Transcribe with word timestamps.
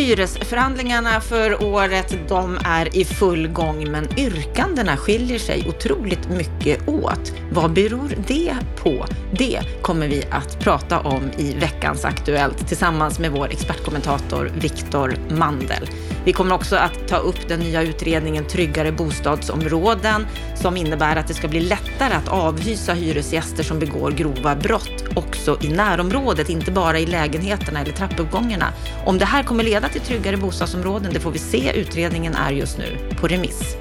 Hyresförhandlingarna 0.00 1.20
för 1.20 1.64
året, 1.64 2.14
de 2.28 2.58
är 2.64 2.96
i 2.96 3.04
full 3.04 3.48
gång, 3.48 3.90
men 3.90 4.18
yrkandena 4.18 4.96
skiljer 4.96 5.38
sig 5.38 5.66
otroligt 5.68 6.28
mycket 6.28 6.88
åt. 6.88 7.32
Vad 7.52 7.72
beror 7.72 8.14
det 8.26 8.54
på? 8.76 9.06
Det 9.32 9.60
kommer 9.82 10.08
vi 10.08 10.24
att 10.30 10.60
prata 10.60 11.00
om 11.00 11.22
i 11.38 11.54
veckans 11.54 12.04
Aktuellt 12.04 12.68
tillsammans 12.68 13.18
med 13.18 13.30
vår 13.30 13.46
expertkommentator 13.50 14.52
Viktor 14.60 15.14
Mandel. 15.30 15.88
Vi 16.24 16.32
kommer 16.32 16.54
också 16.54 16.76
att 16.76 17.08
ta 17.08 17.16
upp 17.16 17.48
den 17.48 17.60
nya 17.60 17.82
utredningen 17.82 18.44
Tryggare 18.44 18.92
bostadsområden 18.92 20.26
som 20.54 20.76
innebär 20.76 21.16
att 21.16 21.28
det 21.28 21.34
ska 21.34 21.48
bli 21.48 21.60
lättare 21.60 22.14
att 22.14 22.28
avhysa 22.28 22.92
hyresgäster 22.92 23.62
som 23.62 23.78
begår 23.78 24.10
grova 24.10 24.56
brott 24.56 25.04
också 25.14 25.58
i 25.62 25.68
närområdet, 25.68 26.48
inte 26.48 26.70
bara 26.70 26.98
i 26.98 27.06
lägenheterna 27.06 27.80
eller 27.80 27.92
trappuppgångarna. 27.92 28.66
Om 29.06 29.18
det 29.18 29.24
här 29.24 29.42
kommer 29.42 29.64
leda 29.64 29.88
till 29.88 30.00
tryggare 30.00 30.36
bostadsområden, 30.36 31.12
det 31.12 31.20
får 31.20 31.30
vi 31.30 31.38
se. 31.38 31.72
Utredningen 31.74 32.34
är 32.34 32.50
just 32.50 32.78
nu 32.78 32.98
på 33.20 33.28
remiss. 33.28 33.76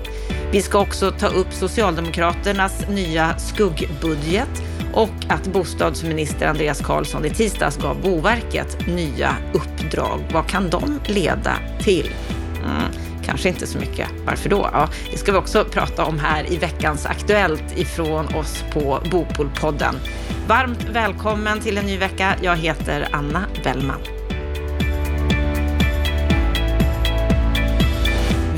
Vi 0.52 0.62
ska 0.62 0.80
också 0.80 1.12
ta 1.12 1.28
upp 1.28 1.54
Socialdemokraternas 1.54 2.88
nya 2.90 3.40
skuggbudget 3.40 4.64
och 4.94 5.26
att 5.28 5.48
bostadsminister 5.48 6.48
Andreas 6.48 6.82
Karlsson 6.82 7.26
i 7.26 7.30
tisdags 7.30 7.78
gav 7.78 8.02
Boverket 8.02 8.88
nya 8.88 9.36
uppdrag. 9.54 10.20
Vad 10.34 10.48
kan 10.48 10.70
de 10.70 11.00
leda 11.06 11.54
till? 11.80 12.10
Mm, 12.70 12.92
kanske 13.26 13.50
inte 13.50 13.68
så 13.68 13.78
mycket. 13.78 14.10
Varför 14.26 14.50
då? 14.50 14.70
Ja, 14.74 14.90
det 15.12 15.18
ska 15.18 15.32
vi 15.32 15.38
också 15.38 15.66
prata 15.66 16.06
om 16.06 16.20
här 16.20 16.54
i 16.54 16.58
veckans 16.58 17.06
Aktuellt 17.06 17.78
ifrån 17.78 18.36
oss 18.36 18.64
på 18.74 19.00
Bopolpodden. 19.12 19.96
Varmt 20.48 20.86
välkommen 20.92 21.60
till 21.60 21.78
en 21.78 21.86
ny 21.86 21.98
vecka. 21.98 22.36
Jag 22.42 22.56
heter 22.56 23.08
Anna 23.12 23.46
Bellman. 23.64 24.19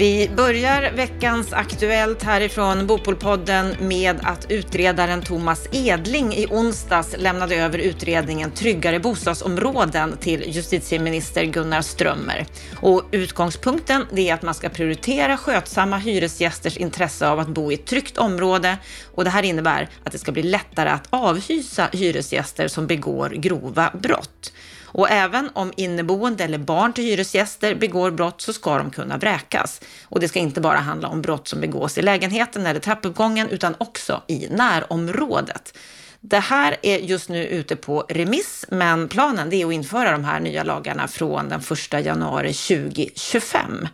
Vi 0.02 0.30
börjar 0.35 0.91
veckans 0.91 1.53
Aktuellt 1.53 2.23
härifrån 2.23 2.88
Bopolpodden 2.88 3.75
med 3.80 4.19
att 4.23 4.52
utredaren 4.52 5.21
Thomas 5.21 5.67
Edling 5.71 6.33
i 6.33 6.47
onsdags 6.49 7.16
lämnade 7.17 7.55
över 7.55 7.77
utredningen 7.77 8.52
Tryggare 8.52 8.99
bostadsområden 8.99 10.17
till 10.17 10.44
justitieminister 10.47 11.44
Gunnar 11.44 11.81
Strömmer. 11.81 12.45
Och 12.75 13.03
utgångspunkten 13.11 14.05
är 14.16 14.33
att 14.33 14.41
man 14.41 14.53
ska 14.53 14.69
prioritera 14.69 15.38
skötsamma 15.38 15.97
hyresgästers 15.97 16.77
intresse 16.77 17.27
av 17.27 17.39
att 17.39 17.47
bo 17.47 17.72
i 17.72 17.75
ett 17.75 17.85
tryggt 17.85 18.17
område 18.17 18.77
och 19.16 19.23
det 19.23 19.29
här 19.29 19.44
innebär 19.44 19.89
att 20.03 20.11
det 20.11 20.17
ska 20.17 20.31
bli 20.31 20.44
lättare 20.44 20.89
att 20.89 21.07
avhysa 21.09 21.89
hyresgäster 21.94 22.67
som 22.67 22.88
begår 22.88 23.29
grova 23.29 23.91
brott. 24.02 24.52
Och 24.94 25.09
även 25.09 25.50
om 25.53 25.73
inneboende 25.78 26.44
eller 26.44 26.58
barn 26.58 26.94
till 26.94 27.03
hyresgäster 27.03 27.75
begår 27.75 28.11
brott 28.11 28.42
så 28.42 28.53
ska 28.53 28.78
de 28.78 28.92
kunna 28.92 29.17
vräkas. 29.17 29.81
Och 30.06 30.20
det 30.20 30.28
ska 30.28 30.39
inte 30.39 30.61
bara 30.61 30.78
handla 30.78 31.08
om 31.08 31.22
brott 31.22 31.47
som 31.47 31.61
begås 31.61 31.97
i 31.97 32.02
lägenheten 32.02 32.66
eller 32.66 32.80
trappuppgången 32.80 33.50
utan 33.50 33.75
också 33.78 34.22
i 34.28 34.47
närområdet. 34.50 35.78
Det 36.19 36.39
här 36.39 36.78
är 36.81 36.97
just 36.97 37.30
nu 37.30 37.47
ute 37.47 37.75
på 37.75 38.06
remiss, 38.09 38.66
men 38.69 39.08
planen 39.08 39.53
är 39.53 39.66
att 39.66 39.73
införa 39.73 40.12
de 40.12 40.23
här 40.23 40.39
nya 40.39 40.64
lagarna 40.64 41.08
från 41.08 41.50
den 41.50 41.59
1 41.59 42.06
januari 42.06 42.53
2025. 42.53 43.88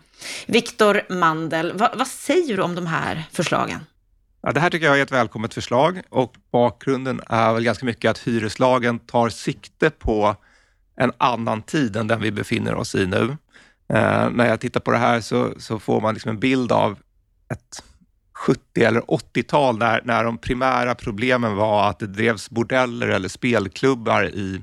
Viktor 0.45 1.01
Mandel, 1.09 1.73
vad, 1.75 1.97
vad 1.97 2.07
säger 2.07 2.57
du 2.57 2.63
om 2.63 2.75
de 2.75 2.87
här 2.87 3.23
förslagen? 3.31 3.79
Ja, 4.41 4.51
det 4.51 4.59
här 4.59 4.69
tycker 4.69 4.85
jag 4.85 4.99
är 4.99 5.03
ett 5.03 5.11
välkommet 5.11 5.53
förslag 5.53 6.01
och 6.09 6.33
bakgrunden 6.51 7.21
är 7.27 7.53
väl 7.53 7.63
ganska 7.63 7.85
mycket 7.85 8.11
att 8.11 8.17
hyreslagen 8.17 8.99
tar 8.99 9.29
sikte 9.29 9.89
på 9.89 10.35
en 10.97 11.11
annan 11.17 11.61
tid 11.61 11.95
än 11.95 12.07
den 12.07 12.21
vi 12.21 12.31
befinner 12.31 12.75
oss 12.75 12.95
i 12.95 13.05
nu. 13.05 13.37
Eh, 13.93 14.29
när 14.29 14.47
jag 14.47 14.59
tittar 14.59 14.79
på 14.79 14.91
det 14.91 14.97
här 14.97 15.21
så, 15.21 15.53
så 15.57 15.79
får 15.79 16.01
man 16.01 16.13
liksom 16.13 16.31
en 16.31 16.39
bild 16.39 16.71
av 16.71 16.97
ett 17.51 17.83
70 18.33 18.83
eller 18.83 19.01
80-tal 19.01 19.77
när, 19.77 20.01
när 20.05 20.23
de 20.23 20.37
primära 20.37 20.95
problemen 20.95 21.55
var 21.55 21.89
att 21.89 21.99
det 21.99 22.07
drevs 22.07 22.49
bordeller 22.49 23.07
eller 23.07 23.29
spelklubbar 23.29 24.25
i, 24.25 24.61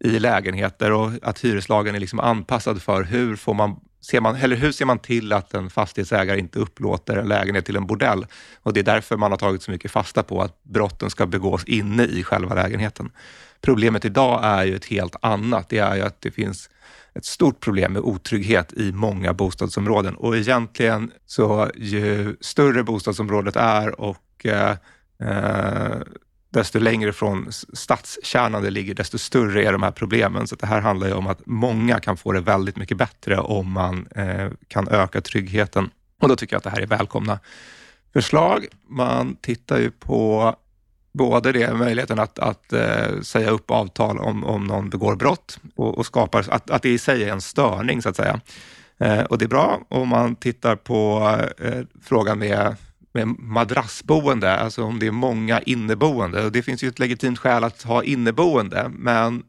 i 0.00 0.18
lägenheter 0.18 0.92
och 0.92 1.10
att 1.22 1.38
hyreslagen 1.44 1.94
är 1.94 2.00
liksom 2.00 2.20
anpassad 2.20 2.82
för 2.82 3.02
hur 3.02 3.36
får 3.36 3.54
man 3.54 3.80
ser 4.00 4.20
man, 4.20 4.36
eller 4.36 4.56
hur 4.56 4.72
ser 4.72 4.84
man 4.84 4.98
till 4.98 5.32
att 5.32 5.54
en 5.54 5.70
fastighetsägare 5.70 6.38
inte 6.38 6.58
upplåter 6.58 7.16
en 7.16 7.28
lägenhet 7.28 7.66
till 7.66 7.76
en 7.76 7.86
bordell? 7.86 8.26
Och 8.62 8.72
det 8.72 8.80
är 8.80 8.84
därför 8.84 9.16
man 9.16 9.30
har 9.30 9.38
tagit 9.38 9.62
så 9.62 9.70
mycket 9.70 9.90
fasta 9.90 10.22
på 10.22 10.42
att 10.42 10.64
brotten 10.64 11.10
ska 11.10 11.26
begås 11.26 11.64
inne 11.64 12.04
i 12.04 12.22
själva 12.22 12.54
lägenheten. 12.54 13.10
Problemet 13.60 14.04
idag 14.04 14.40
är 14.44 14.64
ju 14.64 14.76
ett 14.76 14.84
helt 14.84 15.16
annat. 15.22 15.68
Det 15.68 15.78
är 15.78 15.96
ju 15.96 16.02
att 16.02 16.20
det 16.20 16.30
finns 16.30 16.70
ett 17.14 17.24
stort 17.24 17.60
problem 17.60 17.92
med 17.92 18.02
otrygghet 18.02 18.72
i 18.72 18.92
många 18.92 19.32
bostadsområden 19.32 20.14
och 20.14 20.36
egentligen 20.36 21.12
så 21.26 21.70
ju 21.76 22.36
större 22.40 22.82
bostadsområdet 22.82 23.56
är 23.56 24.00
och 24.00 24.46
eh, 24.46 24.76
eh 25.22 25.98
desto 26.50 26.78
längre 26.78 27.12
från 27.12 27.52
stadskärnan 27.72 28.62
det 28.62 28.70
ligger, 28.70 28.94
desto 28.94 29.18
större 29.18 29.64
är 29.64 29.72
de 29.72 29.82
här 29.82 29.90
problemen. 29.90 30.46
Så 30.46 30.56
det 30.56 30.66
här 30.66 30.80
handlar 30.80 31.06
ju 31.06 31.14
om 31.14 31.26
att 31.26 31.46
många 31.46 32.00
kan 32.00 32.16
få 32.16 32.32
det 32.32 32.40
väldigt 32.40 32.76
mycket 32.76 32.96
bättre 32.96 33.38
om 33.38 33.72
man 33.72 34.06
eh, 34.14 34.50
kan 34.68 34.88
öka 34.88 35.20
tryggheten. 35.20 35.90
Och 36.20 36.28
då 36.28 36.36
tycker 36.36 36.54
jag 36.54 36.58
att 36.58 36.64
det 36.64 36.70
här 36.70 36.80
är 36.80 36.86
välkomna 36.86 37.38
förslag. 38.12 38.66
Man 38.88 39.36
tittar 39.36 39.78
ju 39.78 39.90
på 39.90 40.54
både 41.12 41.52
det, 41.52 41.74
möjligheten 41.74 42.18
att, 42.18 42.38
att 42.38 42.72
eh, 42.72 43.20
säga 43.22 43.50
upp 43.50 43.70
avtal 43.70 44.18
om, 44.18 44.44
om 44.44 44.64
någon 44.64 44.90
begår 44.90 45.16
brott 45.16 45.58
och, 45.74 45.98
och 45.98 46.06
skapar, 46.06 46.46
att, 46.50 46.70
att 46.70 46.82
det 46.82 46.88
i 46.88 46.98
sig 46.98 47.24
är 47.24 47.32
en 47.32 47.40
störning 47.40 48.02
så 48.02 48.08
att 48.08 48.16
säga. 48.16 48.40
Eh, 49.00 49.20
och 49.20 49.38
det 49.38 49.44
är 49.44 49.48
bra 49.48 49.80
om 49.88 50.08
man 50.08 50.36
tittar 50.36 50.76
på 50.76 51.30
eh, 51.58 51.82
frågan 52.02 52.38
med, 52.38 52.76
med 53.12 53.26
madrassboende, 53.38 54.56
alltså 54.56 54.82
om 54.84 54.98
det 54.98 55.06
är 55.06 55.10
många 55.10 55.60
inneboende. 55.60 56.44
Och 56.44 56.52
det 56.52 56.62
finns 56.62 56.82
ju 56.82 56.88
ett 56.88 56.98
legitimt 56.98 57.38
skäl 57.38 57.64
att 57.64 57.82
ha 57.82 58.02
inneboende, 58.02 58.90
men 58.92 59.42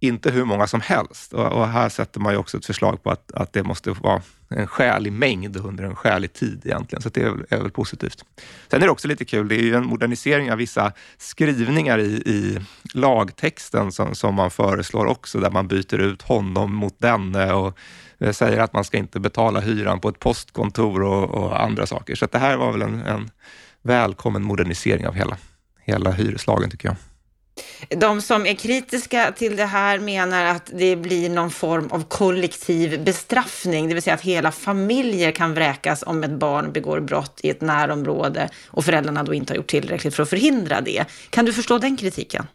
inte 0.00 0.30
hur 0.30 0.44
många 0.44 0.66
som 0.66 0.80
helst. 0.80 1.32
Och, 1.32 1.46
och, 1.46 1.68
här 1.68 1.88
sätter 1.88 2.20
man 2.20 2.32
ju 2.32 2.38
också 2.38 2.56
ett 2.56 2.66
förslag 2.66 3.02
på 3.02 3.10
att, 3.10 3.32
att 3.32 3.52
det 3.52 3.62
måste 3.62 3.90
vara 3.90 4.22
en 4.48 4.66
skälig 4.66 5.12
mängd 5.12 5.56
under 5.56 5.84
en 5.84 5.96
skälig 5.96 6.32
tid 6.32 6.62
egentligen. 6.64 7.02
Så 7.02 7.08
det 7.08 7.22
är, 7.22 7.46
är 7.48 7.58
väl 7.58 7.70
positivt. 7.70 8.24
Sen 8.70 8.82
är 8.82 8.86
det 8.86 8.92
också 8.92 9.08
lite 9.08 9.24
kul, 9.24 9.48
det 9.48 9.54
är 9.54 9.62
ju 9.62 9.74
en 9.74 9.86
modernisering 9.86 10.52
av 10.52 10.58
vissa 10.58 10.92
skrivningar 11.18 11.98
i, 11.98 12.22
i 12.26 12.58
lagtexten 12.94 13.92
som, 13.92 14.14
som 14.14 14.34
man 14.34 14.50
föreslår 14.50 15.06
också, 15.06 15.40
där 15.40 15.50
man 15.50 15.68
byter 15.68 15.98
ut 15.98 16.22
honom 16.22 16.74
mot 16.74 16.94
denne 16.98 17.52
och 17.52 17.78
eh, 18.18 18.32
säger 18.32 18.60
att 18.60 18.72
man 18.72 18.84
ska 18.84 18.98
inte 18.98 19.20
betala 19.20 19.60
hyran 19.60 20.00
på 20.00 20.08
ett 20.08 20.18
postkontor 20.18 21.02
och, 21.02 21.30
och 21.30 21.62
andra 21.62 21.86
saker. 21.86 22.14
Så 22.14 22.26
det 22.26 22.38
här 22.38 22.56
var 22.56 22.72
väl 22.72 22.82
en, 22.82 23.02
en 23.02 23.30
välkommen 23.82 24.42
modernisering 24.42 25.06
av 25.06 25.14
hela, 25.14 25.36
hela 25.84 26.10
hyreslagen 26.10 26.70
tycker 26.70 26.88
jag. 26.88 26.96
De 27.88 28.22
som 28.22 28.46
är 28.46 28.54
kritiska 28.54 29.32
till 29.36 29.56
det 29.56 29.64
här 29.64 29.98
menar 29.98 30.44
att 30.44 30.70
det 30.74 30.96
blir 30.96 31.30
någon 31.30 31.50
form 31.50 31.88
av 31.90 32.04
kollektiv 32.08 33.04
bestraffning, 33.04 33.88
det 33.88 33.94
vill 33.94 34.02
säga 34.02 34.14
att 34.14 34.20
hela 34.20 34.52
familjer 34.52 35.32
kan 35.32 35.54
vräkas 35.54 36.04
om 36.06 36.24
ett 36.24 36.30
barn 36.30 36.72
begår 36.72 37.00
brott 37.00 37.40
i 37.42 37.50
ett 37.50 37.60
närområde 37.60 38.48
och 38.66 38.84
föräldrarna 38.84 39.22
då 39.22 39.34
inte 39.34 39.52
har 39.52 39.56
gjort 39.56 39.66
tillräckligt 39.66 40.14
för 40.14 40.22
att 40.22 40.30
förhindra 40.30 40.80
det. 40.80 41.04
Kan 41.30 41.44
du 41.44 41.52
förstå 41.52 41.78
den 41.78 41.96
kritiken? 41.96 42.46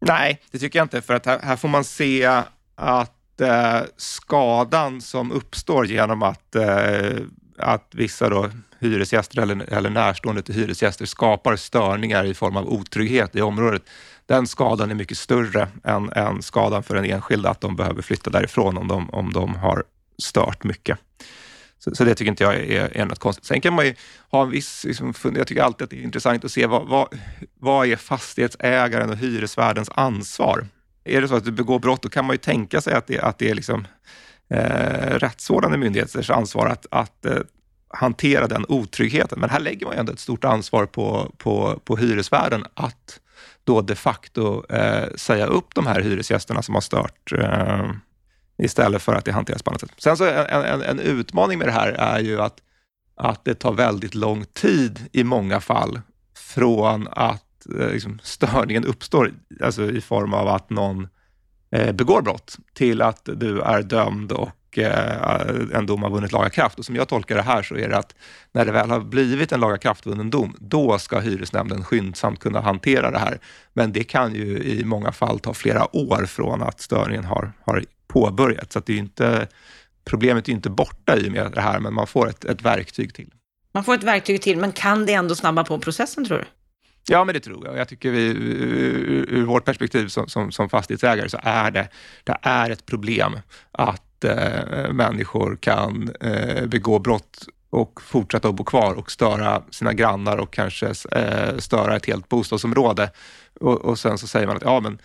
Nej, 0.00 0.40
det 0.50 0.58
tycker 0.58 0.78
jag 0.78 0.84
inte, 0.84 1.02
för 1.02 1.14
att 1.14 1.26
här, 1.26 1.38
här 1.42 1.56
får 1.56 1.68
man 1.68 1.84
se 1.84 2.42
att 2.74 3.40
eh, 3.40 3.80
skadan 3.96 5.00
som 5.00 5.32
uppstår 5.32 5.86
genom 5.86 6.22
att, 6.22 6.54
eh, 6.54 7.16
att 7.58 7.88
vissa 7.92 8.28
då 8.28 8.50
hyresgäster 8.82 9.42
eller, 9.42 9.72
eller 9.72 9.90
närstående 9.90 10.42
till 10.42 10.54
hyresgäster 10.54 11.06
skapar 11.06 11.56
störningar 11.56 12.24
i 12.24 12.34
form 12.34 12.56
av 12.56 12.72
otrygghet 12.72 13.36
i 13.36 13.40
området 13.42 13.82
den 14.26 14.46
skadan 14.46 14.90
är 14.90 14.94
mycket 14.94 15.18
större 15.18 15.68
än, 15.84 16.12
än 16.12 16.42
skadan 16.42 16.82
för 16.82 16.94
den 16.94 17.04
enskilda 17.04 17.50
att 17.50 17.60
de 17.60 17.76
behöver 17.76 18.02
flytta 18.02 18.30
därifrån 18.30 18.78
om 18.78 18.88
de, 18.88 19.10
om 19.10 19.32
de 19.32 19.54
har 19.54 19.84
stört 20.18 20.64
mycket. 20.64 20.98
Så, 21.78 21.94
så 21.94 22.04
det 22.04 22.14
tycker 22.14 22.30
inte 22.30 22.44
jag 22.44 22.54
är, 22.54 22.96
är 22.96 23.04
något 23.04 23.18
konstigt. 23.18 23.44
Sen 23.44 23.60
kan 23.60 23.74
man 23.74 23.86
ju 23.86 23.94
ha 24.30 24.42
en 24.42 24.50
viss, 24.50 24.84
liksom, 24.84 25.14
jag 25.36 25.46
tycker 25.46 25.62
alltid 25.62 25.84
att 25.84 25.90
det 25.90 25.98
är 25.98 26.02
intressant 26.02 26.44
att 26.44 26.52
se 26.52 26.66
vad, 26.66 26.88
vad, 26.88 27.08
vad 27.58 27.86
är 27.86 27.96
fastighetsägaren 27.96 29.10
och 29.10 29.16
hyresvärdens 29.16 29.90
ansvar? 29.94 30.66
Är 31.04 31.20
det 31.20 31.28
så 31.28 31.34
att 31.34 31.44
du 31.44 31.52
begår 31.52 31.78
brott, 31.78 32.02
då 32.02 32.08
kan 32.08 32.24
man 32.24 32.34
ju 32.34 32.38
tänka 32.38 32.80
sig 32.80 32.94
att 32.94 33.06
det, 33.06 33.20
att 33.20 33.38
det 33.38 33.50
är 33.50 33.54
liksom, 33.54 33.86
eh, 34.50 35.18
rättsvårdande 35.18 35.78
myndigheters 35.78 36.30
ansvar 36.30 36.66
att, 36.66 36.86
att 36.90 37.24
eh, 37.24 37.38
hantera 37.92 38.46
den 38.46 38.66
otryggheten. 38.68 39.40
Men 39.40 39.50
här 39.50 39.60
lägger 39.60 39.86
man 39.86 39.94
ju 39.94 40.00
ändå 40.00 40.12
ett 40.12 40.20
stort 40.20 40.44
ansvar 40.44 40.86
på, 40.86 41.32
på, 41.38 41.80
på 41.84 41.96
hyresvärden 41.96 42.64
att 42.74 43.20
då 43.64 43.80
de 43.80 43.94
facto 43.94 44.64
eh, 44.68 45.08
säga 45.16 45.46
upp 45.46 45.74
de 45.74 45.86
här 45.86 46.00
hyresgästerna 46.00 46.62
som 46.62 46.74
har 46.74 46.82
stört 46.82 47.32
eh, 47.32 47.90
istället 48.58 49.02
för 49.02 49.14
att 49.14 49.24
det 49.24 49.32
hanteras 49.32 49.62
på 49.62 49.70
annat 49.70 49.80
sätt. 49.80 49.90
Sen 49.98 50.16
så 50.16 50.24
en, 50.24 50.64
en, 50.64 50.82
en, 50.82 51.00
utmaning 51.00 51.58
med 51.58 51.68
det 51.68 51.72
här 51.72 51.88
är 51.88 52.20
ju 52.20 52.40
att, 52.40 52.56
att 53.14 53.44
det 53.44 53.54
tar 53.54 53.72
väldigt 53.72 54.14
lång 54.14 54.44
tid 54.44 55.08
i 55.12 55.24
många 55.24 55.60
fall 55.60 56.00
från 56.36 57.08
att 57.10 57.66
eh, 57.78 57.88
liksom, 57.88 58.20
störningen 58.22 58.84
uppstår, 58.84 59.32
alltså 59.62 59.90
i 59.90 60.00
form 60.00 60.34
av 60.34 60.48
att 60.48 60.70
någon 60.70 61.08
eh, 61.70 61.92
begår 61.92 62.22
brott, 62.22 62.56
till 62.74 63.02
att 63.02 63.28
du 63.36 63.60
är 63.60 63.82
dömd 63.82 64.32
och 64.32 64.50
och 64.72 64.78
eh, 64.78 65.78
en 65.78 65.86
dom 65.86 66.02
har 66.02 66.10
vunnit 66.10 66.32
laga 66.32 66.50
kraft. 66.50 66.78
Och 66.78 66.84
som 66.84 66.96
jag 66.96 67.08
tolkar 67.08 67.36
det 67.36 67.42
här 67.42 67.62
så 67.62 67.76
är 67.76 67.88
det 67.88 67.96
att 67.96 68.14
när 68.52 68.64
det 68.64 68.72
väl 68.72 68.90
har 68.90 69.00
blivit 69.00 69.52
en 69.52 69.60
laga 69.60 69.78
kraftvunnen 69.78 70.30
dom, 70.30 70.56
då 70.58 70.98
ska 70.98 71.20
hyresnämnden 71.20 71.84
skyndsamt 71.84 72.40
kunna 72.40 72.60
hantera 72.60 73.10
det 73.10 73.18
här. 73.18 73.38
Men 73.72 73.92
det 73.92 74.04
kan 74.04 74.34
ju 74.34 74.58
i 74.58 74.84
många 74.84 75.12
fall 75.12 75.38
ta 75.38 75.54
flera 75.54 75.96
år 75.96 76.26
från 76.26 76.62
att 76.62 76.80
störningen 76.80 77.24
har, 77.24 77.52
har 77.64 77.84
påbörjats. 78.06 78.74
Så 78.74 78.80
det 78.80 78.92
är 78.92 78.98
inte, 78.98 79.48
problemet 80.04 80.48
är 80.48 80.52
inte 80.52 80.70
borta 80.70 81.16
i 81.16 81.28
och 81.28 81.32
med 81.32 81.52
det 81.52 81.60
här, 81.60 81.80
men 81.80 81.94
man 81.94 82.06
får 82.06 82.28
ett, 82.28 82.44
ett 82.44 82.62
verktyg 82.62 83.14
till. 83.14 83.30
Man 83.72 83.84
får 83.84 83.94
ett 83.94 84.04
verktyg 84.04 84.42
till, 84.42 84.58
men 84.58 84.72
kan 84.72 85.06
det 85.06 85.12
ändå 85.12 85.34
snabba 85.34 85.64
på 85.64 85.78
processen 85.78 86.24
tror 86.24 86.38
du? 86.38 86.44
Ja, 87.08 87.24
men 87.24 87.34
det 87.34 87.40
tror 87.40 87.66
jag. 87.66 87.78
Jag 87.78 87.88
tycker 87.88 88.10
vi, 88.10 88.24
ur, 88.24 89.26
ur 89.28 89.44
vårt 89.44 89.64
perspektiv 89.64 90.08
som, 90.08 90.28
som, 90.28 90.52
som, 90.52 90.68
fastighetsägare 90.68 91.28
så 91.28 91.38
är 91.42 91.70
det, 91.70 91.88
det 92.24 92.36
är 92.42 92.70
ett 92.70 92.86
problem 92.86 93.38
att 93.72 94.02
eh, 94.24 94.92
människor 94.92 95.56
kan 95.60 96.10
eh, 96.20 96.66
begå 96.66 96.98
brott 96.98 97.46
och 97.70 98.02
fortsätta 98.02 98.48
att 98.48 98.54
bo 98.54 98.64
kvar 98.64 98.94
och 98.94 99.10
störa 99.10 99.62
sina 99.70 99.92
grannar 99.92 100.36
och 100.36 100.52
kanske 100.52 100.86
eh, 101.12 101.58
störa 101.58 101.96
ett 101.96 102.06
helt 102.06 102.28
bostadsområde. 102.28 103.10
Och, 103.60 103.80
och 103.80 103.98
sen 103.98 104.18
så 104.18 104.26
säger 104.26 104.46
man 104.46 104.56
att 104.56 104.62
ja, 104.62 104.80
men 104.80 104.98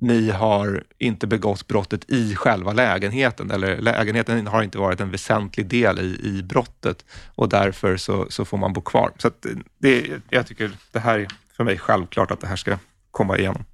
ni 0.00 0.30
har 0.30 0.84
inte 0.98 1.26
begått 1.26 1.66
brottet 1.66 2.10
i 2.10 2.34
själva 2.34 2.72
lägenheten 2.72 3.50
eller 3.50 3.78
lägenheten 3.80 4.46
har 4.46 4.62
inte 4.62 4.78
varit 4.78 5.00
en 5.00 5.10
väsentlig 5.10 5.66
del 5.66 5.98
i, 5.98 6.20
i 6.22 6.42
brottet 6.42 7.04
och 7.34 7.48
därför 7.48 7.96
så, 7.96 8.26
så 8.30 8.44
får 8.44 8.58
man 8.58 8.72
bo 8.72 8.80
kvar. 8.80 9.12
Så 9.18 9.30
det, 9.78 10.10
jag 10.30 10.46
tycker 10.46 10.70
det 10.92 10.98
här 10.98 11.18
är 11.18 11.28
för 11.56 11.64
mig 11.64 11.78
självklart 11.78 12.30
att 12.30 12.40
det 12.40 12.46
här 12.46 12.56
ska 12.56 12.78
komma 13.10 13.38
igenom. 13.38 13.64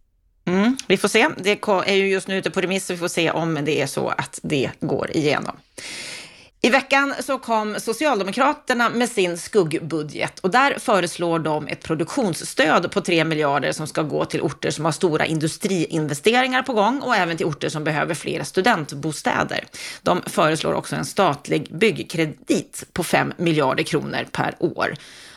Mm, 0.44 0.76
vi 0.86 0.96
får 0.96 1.08
se. 1.08 1.28
Det 1.36 1.58
är 1.86 1.94
ju 1.94 2.08
just 2.08 2.28
nu 2.28 2.38
ute 2.38 2.50
på 2.50 2.60
remiss 2.60 2.86
så 2.86 2.92
vi 2.92 2.98
får 2.98 3.08
se 3.08 3.30
om 3.30 3.58
det 3.64 3.80
är 3.80 3.86
så 3.86 4.08
att 4.08 4.40
det 4.42 4.70
går 4.80 5.16
igenom. 5.16 5.56
I 6.64 6.70
veckan 6.70 7.14
så 7.20 7.38
kom 7.38 7.76
Socialdemokraterna 7.78 8.90
med 8.90 9.08
sin 9.08 9.38
skuggbudget 9.38 10.38
och 10.38 10.50
där 10.50 10.78
föreslår 10.78 11.38
de 11.38 11.68
ett 11.68 11.82
produktionsstöd 11.82 12.90
på 12.90 13.00
3 13.00 13.24
miljarder 13.24 13.72
som 13.72 13.86
ska 13.86 14.02
gå 14.02 14.24
till 14.24 14.40
orter 14.40 14.70
som 14.70 14.84
har 14.84 14.92
stora 14.92 15.26
industriinvesteringar 15.26 16.62
på 16.62 16.72
gång 16.72 17.00
och 17.00 17.16
även 17.16 17.36
till 17.36 17.46
orter 17.46 17.68
som 17.68 17.84
behöver 17.84 18.14
fler 18.14 18.42
studentbostäder. 18.42 19.64
De 20.02 20.22
föreslår 20.26 20.72
också 20.74 20.96
en 20.96 21.04
statlig 21.04 21.76
byggkredit 21.78 22.84
på 22.92 23.04
5 23.04 23.32
miljarder 23.36 23.84
kronor 23.84 24.26
per 24.32 24.54
år. 24.58 24.94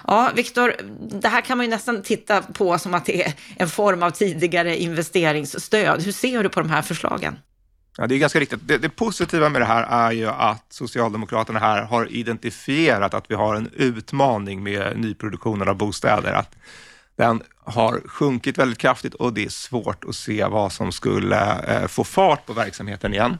Ja, 0.08 0.32
Viktor, 0.36 0.76
det 1.22 1.28
här 1.28 1.42
kan 1.42 1.58
man 1.58 1.66
ju 1.66 1.70
nästan 1.70 2.02
titta 2.02 2.42
på 2.42 2.80
som 2.80 2.94
att 2.94 3.06
det 3.06 3.24
är 3.24 3.34
en 3.58 3.70
form 3.70 4.04
av 4.04 4.12
tidigare 4.12 4.78
investeringsstöd. 4.78 6.04
Hur 6.04 6.12
ser 6.12 6.44
du 6.44 6.50
på 6.50 6.60
de 6.60 6.70
här 6.70 6.82
förslagen? 6.82 7.38
Ja, 7.98 8.08
det 8.08 8.16
är 8.16 8.20
ganska 8.20 8.40
riktigt. 8.40 8.60
Det, 8.68 8.78
det, 8.78 8.90
positiva 8.90 9.50
med 9.50 9.62
det 9.62 9.66
här 9.66 10.08
är 10.08 10.12
ju 10.12 10.28
att 10.28 10.66
Socialdemokraterna 10.70 11.60
här 11.60 11.84
har 11.84 12.12
identifierat 12.12 13.14
att 13.14 13.32
vi 13.32 13.36
har 13.36 13.56
en 13.56 13.70
utmaning 13.74 14.64
med 14.64 15.00
nyproduktionen 15.00 15.68
av 15.68 15.76
bostäder. 15.76 16.34
Att 16.34 16.56
den 17.16 17.44
har 17.60 18.02
sjunkit 18.08 18.58
väldigt 18.58 18.78
kraftigt 18.78 19.14
och 19.14 19.34
det 19.34 19.46
är 19.46 19.50
svårt 19.50 20.06
att 20.06 20.16
se 20.16 20.46
vad 20.46 20.72
som 20.72 20.92
skulle 20.92 21.64
eh, 21.64 21.88
få 21.88 22.04
fart 22.04 22.46
på 22.46 22.54
verksamheten 22.54 23.14
igen. 23.14 23.38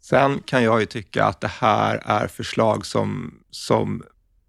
Sen 0.00 0.42
kan 0.44 0.62
jag 0.62 0.80
ju 0.80 0.86
tycka 0.86 1.24
att 1.24 1.40
det 1.40 1.52
här 1.58 2.02
är 2.04 2.28
förslag 2.28 2.86
som, 2.86 3.34
som 3.50 4.02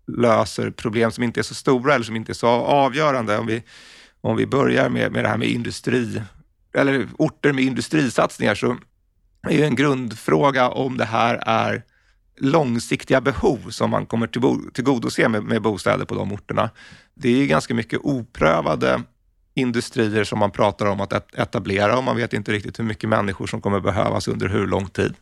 löser 0.07 0.71
problem 0.71 1.12
som 1.12 1.24
inte 1.24 1.39
är 1.39 1.44
så 1.44 1.56
stora 1.56 1.95
eller 1.95 2.06
som 2.06 2.16
inte 2.16 2.31
är 2.31 2.33
så 2.33 2.48
avgörande. 2.48 3.38
Om 3.38 3.48
vi, 3.48 3.63
om 4.21 4.38
vi 4.38 4.45
börjar 4.45 4.89
med, 4.89 5.12
med 5.12 5.24
det 5.24 5.30
här 5.30 5.38
med 5.38 5.48
industri, 5.48 6.21
eller 6.74 7.07
orter 7.18 7.54
med 7.54 7.63
industrisatsningar 7.63 8.56
så 8.56 8.77
är 9.48 9.54
ju 9.54 9.64
en 9.64 9.76
grundfråga 9.76 10.70
om 10.70 10.98
det 10.98 11.06
här 11.06 11.44
är 11.46 11.84
långsiktiga 12.38 13.22
behov 13.22 13.70
som 13.70 13.90
man 13.90 14.06
kommer 14.06 14.28
tillgodose 14.72 15.30
med, 15.30 15.44
med 15.44 15.62
bostäder 15.62 16.06
på 16.06 16.16
de 16.16 16.32
orterna. 16.32 16.70
Det 17.14 17.30
är 17.30 17.38
ju 17.38 17.48
ganska 17.48 17.74
mycket 17.74 18.00
oprövade 18.04 19.02
industrier 19.54 20.24
som 20.24 20.40
man 20.40 20.52
pratar 20.52 20.86
om 20.86 21.02
att 21.02 21.34
etablera 21.38 21.98
och 21.98 22.04
man 22.04 22.16
vet 22.16 22.34
inte 22.34 22.52
riktigt 22.52 22.80
hur 22.80 22.84
mycket 22.84 23.10
människor 23.10 23.48
som 23.48 23.62
kommer 23.62 23.80
behövas 23.80 24.28
under 24.28 24.48
hur 24.50 24.68
lång 24.68 24.88
tid. 24.88 25.14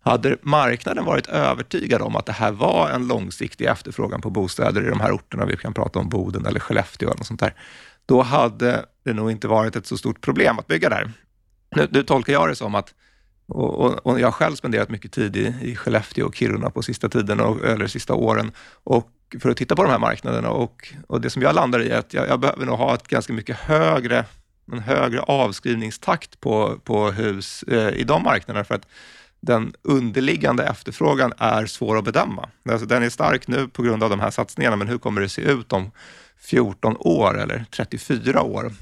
Hade 0.00 0.36
marknaden 0.42 1.04
varit 1.04 1.26
övertygad 1.26 2.02
om 2.02 2.16
att 2.16 2.26
det 2.26 2.32
här 2.32 2.52
var 2.52 2.90
en 2.90 3.06
långsiktig 3.06 3.64
efterfrågan 3.64 4.20
på 4.20 4.30
bostäder 4.30 4.86
i 4.86 4.90
de 4.90 5.00
här 5.00 5.12
orterna, 5.12 5.46
vi 5.46 5.56
kan 5.56 5.74
prata 5.74 5.98
om 5.98 6.08
Boden 6.08 6.46
eller 6.46 6.60
Skellefteå 6.60 7.08
eller 7.08 7.18
något 7.18 7.26
sånt 7.26 7.40
där, 7.40 7.54
då 8.06 8.22
hade 8.22 8.84
det 9.04 9.12
nog 9.12 9.30
inte 9.30 9.48
varit 9.48 9.76
ett 9.76 9.86
så 9.86 9.96
stort 9.96 10.20
problem 10.20 10.58
att 10.58 10.66
bygga 10.66 10.88
där. 10.88 11.12
Nu, 11.76 11.88
nu 11.90 12.02
tolkar 12.02 12.32
jag 12.32 12.48
det 12.48 12.56
som 12.56 12.74
att 12.74 12.94
och, 13.46 13.74
och, 13.74 14.06
och, 14.06 14.20
jag 14.20 14.26
har 14.26 14.32
själv 14.32 14.54
spenderat 14.54 14.88
mycket 14.88 15.12
tid 15.12 15.36
i, 15.36 15.54
i 15.62 15.76
Skellefteå 15.76 16.26
och 16.26 16.34
Kiruna 16.34 16.70
på 16.70 16.82
sista 16.82 17.08
tiden, 17.08 17.40
och, 17.40 17.64
eller 17.64 17.86
sista 17.86 18.14
åren, 18.14 18.52
och 18.84 19.10
för 19.40 19.50
att 19.50 19.56
titta 19.56 19.76
på 19.76 19.82
de 19.82 19.90
här 19.90 19.98
marknaderna. 19.98 20.50
Och, 20.50 20.94
och 21.06 21.20
det 21.20 21.30
som 21.30 21.42
jag 21.42 21.54
landar 21.54 21.82
i 21.82 21.90
är 21.90 21.98
att 21.98 22.14
jag, 22.14 22.28
jag 22.28 22.40
behöver 22.40 22.66
nog 22.66 22.78
ha 22.78 22.94
ett 22.94 23.08
ganska 23.08 23.32
mycket 23.32 23.56
högre, 23.56 24.24
en 24.72 24.78
högre 24.78 25.20
avskrivningstakt 25.20 26.40
på, 26.40 26.78
på 26.84 27.10
hus 27.10 27.62
eh, 27.62 27.88
i 27.88 28.04
de 28.04 28.22
marknaderna, 28.22 28.64
för 28.64 28.74
att 28.74 28.86
den 29.40 29.74
underliggande 29.82 30.64
efterfrågan 30.64 31.32
är 31.38 31.66
svår 31.66 31.98
att 31.98 32.04
bedöma. 32.04 32.48
Alltså 32.70 32.86
den 32.86 33.02
är 33.02 33.10
stark 33.10 33.48
nu 33.48 33.68
på 33.68 33.82
grund 33.82 34.02
av 34.02 34.10
de 34.10 34.20
här 34.20 34.30
satsningarna, 34.30 34.76
men 34.76 34.88
hur 34.88 34.98
kommer 34.98 35.20
det 35.20 35.28
se 35.28 35.42
ut 35.42 35.72
om 35.72 35.90
14 36.38 36.96
år 36.98 37.40
eller 37.40 37.64
34 37.70 38.42
år? 38.42 38.72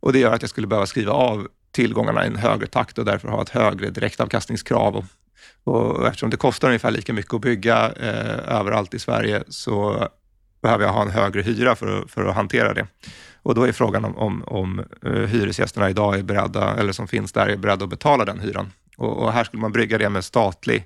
Och 0.00 0.12
det 0.12 0.18
gör 0.18 0.34
att 0.34 0.42
jag 0.42 0.50
skulle 0.50 0.66
behöva 0.66 0.86
skriva 0.86 1.12
av 1.12 1.48
tillgångarna 1.72 2.24
i 2.24 2.26
en 2.26 2.36
högre 2.36 2.66
takt 2.66 2.98
och 2.98 3.04
därför 3.04 3.28
ha 3.28 3.42
ett 3.42 3.48
högre 3.48 3.90
direktavkastningskrav. 3.90 4.96
Och, 4.96 5.04
och 5.64 6.06
eftersom 6.06 6.30
det 6.30 6.36
kostar 6.36 6.68
ungefär 6.68 6.90
lika 6.90 7.12
mycket 7.12 7.34
att 7.34 7.40
bygga 7.40 7.92
eh, 7.92 8.56
överallt 8.58 8.94
i 8.94 8.98
Sverige 8.98 9.42
så 9.48 10.08
behöver 10.62 10.84
jag 10.84 10.92
ha 10.92 11.02
en 11.02 11.10
högre 11.10 11.42
hyra 11.42 11.76
för, 11.76 12.04
för 12.08 12.24
att 12.24 12.34
hantera 12.34 12.74
det. 12.74 12.86
Och 13.42 13.54
då 13.54 13.64
är 13.64 13.72
frågan 13.72 14.04
om, 14.04 14.16
om, 14.16 14.44
om 14.46 14.84
eh, 15.06 15.12
hyresgästerna 15.12 15.90
idag 15.90 16.18
är 16.18 16.22
beredda, 16.22 16.76
eller 16.76 16.92
som 16.92 17.08
finns 17.08 17.32
där, 17.32 17.48
är 17.48 17.56
beredda 17.56 17.84
att 17.84 17.90
betala 17.90 18.24
den 18.24 18.40
hyran. 18.40 18.72
Och, 18.96 19.22
och 19.22 19.32
här 19.32 19.44
skulle 19.44 19.60
man 19.60 19.72
brygga 19.72 19.98
det 19.98 20.08
med, 20.08 20.24
statlig, 20.24 20.84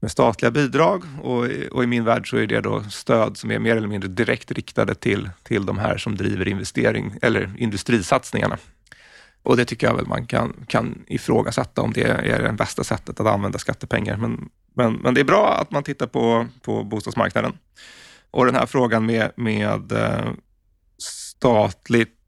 med 0.00 0.10
statliga 0.10 0.50
bidrag 0.50 1.04
och, 1.22 1.48
och, 1.70 1.84
i 1.84 1.86
min 1.86 2.04
värld 2.04 2.30
så 2.30 2.36
är 2.36 2.46
det 2.46 2.60
då 2.60 2.82
stöd 2.82 3.36
som 3.36 3.50
är 3.50 3.58
mer 3.58 3.76
eller 3.76 3.88
mindre 3.88 4.08
direkt 4.08 4.50
riktade 4.50 4.94
till, 4.94 5.30
till 5.42 5.66
de 5.66 5.78
här 5.78 5.98
som 5.98 6.16
driver 6.16 6.48
investering 6.48 7.14
eller 7.22 7.50
industrisatsningarna. 7.58 8.58
Och 9.44 9.56
det 9.56 9.64
tycker 9.64 9.86
jag 9.86 9.94
väl 9.94 10.06
man 10.06 10.26
kan, 10.26 10.64
kan 10.68 11.04
ifrågasätta 11.06 11.82
om 11.82 11.92
det 11.92 12.02
är 12.02 12.42
det 12.42 12.52
bästa 12.52 12.84
sättet 12.84 13.20
att 13.20 13.26
använda 13.26 13.58
skattepengar. 13.58 14.16
Men, 14.16 14.48
men, 14.74 14.92
men 14.94 15.14
det 15.14 15.20
är 15.20 15.24
bra 15.24 15.58
att 15.60 15.70
man 15.70 15.82
tittar 15.82 16.06
på, 16.06 16.46
på 16.62 16.84
bostadsmarknaden. 16.84 17.58
Och 18.30 18.46
den 18.46 18.54
här 18.54 18.66
frågan 18.66 19.06
med, 19.06 19.32
med 19.36 19.92
eh, 19.92 20.32
statligt 20.98 22.18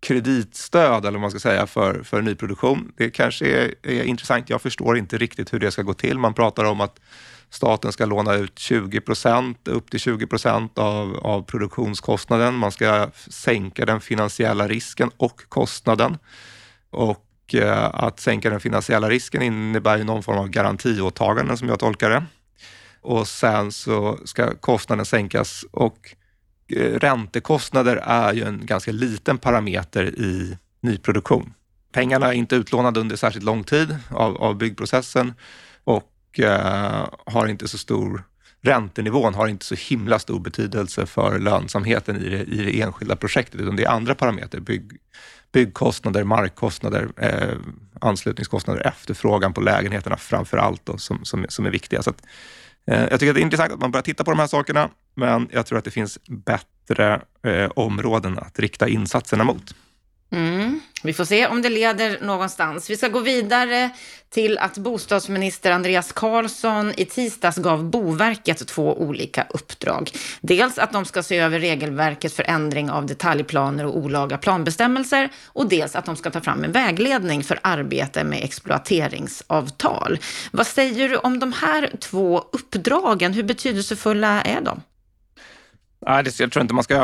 kreditstöd, 0.00 1.04
eller 1.04 1.12
vad 1.12 1.20
man 1.20 1.30
ska 1.30 1.40
säga, 1.40 1.66
för, 1.66 2.02
för 2.02 2.22
nyproduktion. 2.22 2.92
Det 2.96 3.10
kanske 3.10 3.46
är, 3.46 3.74
är 3.82 4.02
intressant. 4.02 4.50
Jag 4.50 4.62
förstår 4.62 4.98
inte 4.98 5.18
riktigt 5.18 5.52
hur 5.52 5.60
det 5.60 5.70
ska 5.70 5.82
gå 5.82 5.94
till. 5.94 6.18
Man 6.18 6.34
pratar 6.34 6.64
om 6.64 6.80
att 6.80 7.00
staten 7.50 7.92
ska 7.92 8.06
låna 8.06 8.34
ut 8.34 8.58
20 8.58 9.00
procent, 9.00 9.68
upp 9.68 9.90
till 9.90 10.00
20 10.00 10.26
procent 10.26 10.78
av, 10.78 11.16
av 11.16 11.42
produktionskostnaden. 11.42 12.54
Man 12.54 12.72
ska 12.72 13.10
sänka 13.28 13.84
den 13.84 14.00
finansiella 14.00 14.68
risken 14.68 15.10
och 15.16 15.42
kostnaden. 15.48 16.18
Och 16.90 17.54
eh, 17.54 17.84
att 17.94 18.20
sänka 18.20 18.50
den 18.50 18.60
finansiella 18.60 19.08
risken 19.08 19.42
innebär 19.42 19.98
ju 19.98 20.04
någon 20.04 20.22
form 20.22 20.38
av 20.38 20.48
garantiåtaganden 20.48 21.56
som 21.56 21.68
jag 21.68 21.78
tolkar 21.78 22.10
det. 22.10 22.24
Och 23.00 23.28
sen 23.28 23.72
så 23.72 24.18
ska 24.24 24.54
kostnaden 24.54 25.06
sänkas 25.06 25.64
och 25.70 26.14
eh, 26.76 26.98
räntekostnader 26.98 27.96
är 27.96 28.32
ju 28.32 28.42
en 28.42 28.66
ganska 28.66 28.92
liten 28.92 29.38
parameter 29.38 30.04
i 30.04 30.58
nyproduktion. 30.80 31.54
Pengarna 31.92 32.26
är 32.26 32.32
inte 32.32 32.56
utlånade 32.56 33.00
under 33.00 33.16
särskilt 33.16 33.44
lång 33.44 33.64
tid 33.64 33.96
av, 34.10 34.36
av 34.36 34.56
byggprocessen 34.56 35.34
eh, 36.40 37.08
har 37.26 37.46
inte 37.46 37.68
så 37.68 37.78
stor 37.78 38.24
räntenivån 38.66 39.34
har 39.34 39.48
inte 39.48 39.64
så 39.64 39.74
himla 39.74 40.18
stor 40.18 40.40
betydelse 40.40 41.06
för 41.06 41.38
lönsamheten 41.38 42.16
i 42.16 42.28
det, 42.28 42.42
i 42.42 42.64
det 42.64 42.80
enskilda 42.80 43.16
projektet, 43.16 43.60
utan 43.60 43.76
det 43.76 43.84
är 43.84 43.88
andra 43.88 44.14
parametrar. 44.14 44.60
Bygg, 44.60 44.92
byggkostnader, 45.52 46.24
markkostnader, 46.24 47.08
eh, 47.16 47.58
anslutningskostnader, 48.00 48.86
efterfrågan 48.86 49.52
på 49.52 49.60
lägenheterna 49.60 50.16
framför 50.16 50.56
allt 50.56 50.86
då, 50.86 50.98
som, 50.98 51.24
som, 51.24 51.46
som 51.48 51.66
är 51.66 51.70
viktiga. 51.70 52.02
Så 52.02 52.10
att, 52.10 52.22
eh, 52.86 53.00
jag 53.00 53.20
tycker 53.20 53.30
att 53.30 53.34
det 53.34 53.40
är 53.40 53.42
intressant 53.42 53.72
att 53.72 53.80
man 53.80 53.90
börjar 53.90 54.02
titta 54.02 54.24
på 54.24 54.30
de 54.30 54.38
här 54.38 54.46
sakerna, 54.46 54.90
men 55.14 55.48
jag 55.52 55.66
tror 55.66 55.78
att 55.78 55.84
det 55.84 55.90
finns 55.90 56.18
bättre 56.28 57.20
eh, 57.46 57.70
områden 57.76 58.38
att 58.38 58.58
rikta 58.58 58.88
insatserna 58.88 59.44
mot. 59.44 59.74
Mm. 60.30 60.80
Vi 61.02 61.12
får 61.12 61.24
se 61.24 61.46
om 61.46 61.62
det 61.62 61.68
leder 61.68 62.18
någonstans. 62.20 62.90
Vi 62.90 62.96
ska 62.96 63.08
gå 63.08 63.20
vidare 63.20 63.90
till 64.30 64.58
att 64.58 64.78
bostadsminister 64.78 65.70
Andreas 65.70 66.12
Karlsson 66.12 66.92
i 66.96 67.04
tisdags 67.04 67.56
gav 67.56 67.84
Boverket 67.84 68.66
två 68.66 69.02
olika 69.02 69.46
uppdrag. 69.50 70.10
Dels 70.40 70.78
att 70.78 70.92
de 70.92 71.04
ska 71.04 71.22
se 71.22 71.38
över 71.38 71.60
regelverket 71.60 72.32
för 72.32 72.42
ändring 72.42 72.90
av 72.90 73.06
detaljplaner 73.06 73.86
och 73.86 73.96
olaga 73.96 74.38
planbestämmelser 74.38 75.28
och 75.46 75.68
dels 75.68 75.96
att 75.96 76.04
de 76.04 76.16
ska 76.16 76.30
ta 76.30 76.40
fram 76.40 76.64
en 76.64 76.72
vägledning 76.72 77.44
för 77.44 77.58
arbete 77.62 78.24
med 78.24 78.44
exploateringsavtal. 78.44 80.18
Vad 80.52 80.66
säger 80.66 81.08
du 81.08 81.16
om 81.16 81.38
de 81.38 81.52
här 81.52 81.92
två 82.00 82.44
uppdragen? 82.52 83.32
Hur 83.32 83.42
betydelsefulla 83.42 84.42
är 84.42 84.60
de? 84.60 84.80
jag 86.38 86.52
tror 86.52 86.60
inte 86.60 86.74
man 86.74 86.84
ska 86.84 86.94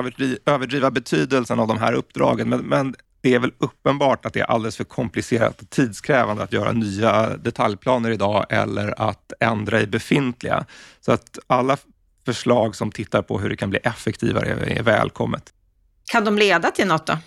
överdriva 0.46 0.90
betydelsen 0.90 1.60
av 1.60 1.68
de 1.68 1.78
här 1.78 1.92
uppdragen, 1.92 2.48
men, 2.48 2.60
men 2.60 2.94
det 3.22 3.34
är 3.34 3.38
väl 3.38 3.52
uppenbart 3.58 4.26
att 4.26 4.32
det 4.32 4.40
är 4.40 4.44
alldeles 4.44 4.76
för 4.76 4.84
komplicerat 4.84 5.62
och 5.62 5.70
tidskrävande 5.70 6.42
att 6.42 6.52
göra 6.52 6.72
nya 6.72 7.36
detaljplaner 7.36 8.10
idag 8.10 8.46
eller 8.48 9.02
att 9.10 9.32
ändra 9.40 9.80
i 9.80 9.86
befintliga. 9.86 10.66
Så 11.00 11.12
att 11.12 11.38
alla 11.46 11.76
förslag 12.24 12.76
som 12.76 12.92
tittar 12.92 13.22
på 13.22 13.38
hur 13.38 13.50
det 13.50 13.56
kan 13.56 13.70
bli 13.70 13.78
effektivare 13.82 14.48
är 14.48 14.82
välkommet. 14.82 15.52
Kan 16.12 16.24
de 16.24 16.38
leda 16.38 16.70
till 16.70 16.86
något 16.86 17.06
då? 17.06 17.18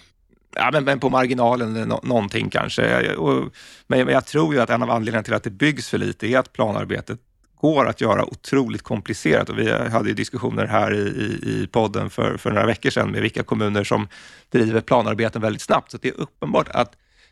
Ja, 0.56 0.70
men, 0.74 0.84
men 0.84 1.00
på 1.00 1.10
marginalen 1.10 1.74
no 1.74 2.00
någonting 2.04 2.50
kanske. 2.50 3.16
Och, 3.16 3.54
men 3.88 4.08
jag 4.08 4.26
tror 4.26 4.54
ju 4.54 4.62
att 4.62 4.70
en 4.70 4.84
av 4.84 4.92
anledningarna 4.92 5.24
till 5.24 5.34
att 5.34 5.44
det 5.44 5.50
byggs 5.50 5.90
för 5.90 5.98
lite 5.98 6.28
är 6.28 6.40
att 6.40 6.54
planarbetet 6.54 7.20
går 7.66 7.88
att 7.88 8.02
göra 8.02 8.26
otroligt 8.26 8.82
komplicerat. 8.82 9.50
Och 9.50 9.60
vi 9.60 9.72
hade 9.72 10.14
diskussioner 10.14 10.66
här 10.66 10.94
i, 10.94 10.98
i, 10.98 11.30
i 11.52 11.68
podden 11.68 12.10
för, 12.10 12.38
för 12.38 12.52
några 12.52 12.66
veckor 12.66 12.90
sedan 12.90 13.12
med 13.12 13.22
vilka 13.22 13.44
kommuner 13.44 13.84
som 13.84 14.08
driver 14.52 14.82
planarbeten 14.82 15.42
väldigt 15.42 15.62
snabbt. 15.62 15.92
Så 15.92 15.98
det 15.98 16.08
är 16.08 16.22
uppenbart 16.22 16.70
att 16.70 16.92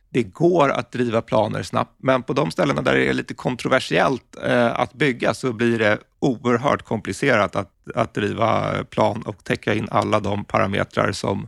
det 0.10 0.24
går 0.24 0.70
att 0.70 0.92
driva 0.92 1.22
planer 1.22 1.63
snabbt, 1.63 1.92
men 1.98 2.24
på 2.24 2.34
de 2.34 2.52
ställena 2.52 2.82
där 2.82 2.96
det 2.96 3.10
är 3.10 3.13
lite 3.13 3.34
kontroversiellt 3.34 4.38
eh, 4.44 4.80
att 4.80 4.94
bygga 4.94 5.34
så 5.34 5.54
blir 5.54 5.80
det 5.80 5.98
oerhört 6.20 6.82
komplicerat 6.84 7.56
att, 7.56 7.72
att 7.96 8.13
driva 8.13 8.84
plan 8.84 9.24
och 9.25 9.44
täcka 9.44 9.74
in 9.74 9.88
alla 9.92 10.20
de 10.20 10.46
parametrar 10.46 11.12
som, 11.12 11.48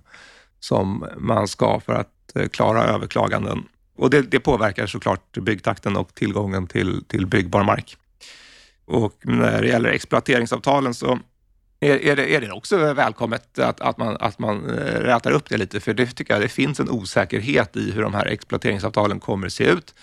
som 0.60 1.06
man 1.18 1.48
ska 1.48 1.80
för 1.80 1.94
att 1.94 2.36
eh, 2.36 2.48
klara 2.48 2.84
överklaganden. 2.84 3.64
Och 3.98 4.10
det, 4.10 4.22
det 4.22 4.40
påverkar 4.40 4.88
såklart 4.88 5.38
byggtakten 5.38 5.96
och 5.96 6.16
tillgången 6.16 6.68
till, 6.68 7.04
till 7.08 7.26
byggbar 7.26 7.64
mark. 7.64 7.98
Och 8.86 9.14
när 9.22 9.62
det 9.62 9.68
gäller 9.68 9.90
exploateringsavtalen 9.90 10.94
så 10.94 11.20
är, 11.80 12.06
är, 12.06 12.16
det, 12.16 12.36
är 12.36 12.42
det 12.42 12.52
också 12.52 12.94
välkommet 12.94 13.60
att, 13.60 13.82
att, 13.82 13.98
man, 13.98 14.18
att 14.20 14.40
man 14.40 14.70
eh, 14.70 15.00
rätar 15.00 15.32
upp 15.32 15.50
det 15.50 15.58
lite, 15.58 15.80
för 15.80 15.94
det 15.94 16.06
tycker 16.06 16.34
jag 16.34 16.42
det 16.42 16.50
finns 16.50 16.80
en 16.80 16.90
osäkerhet 16.90 17.76
i 17.76 17.92
hur 17.92 18.02
de 18.02 18.14
här 18.14 18.26
exploateringsavtalen 18.26 19.20
kommer 19.20 19.48
att 19.48 19.54
se 19.54 19.64
ut. 19.64 19.96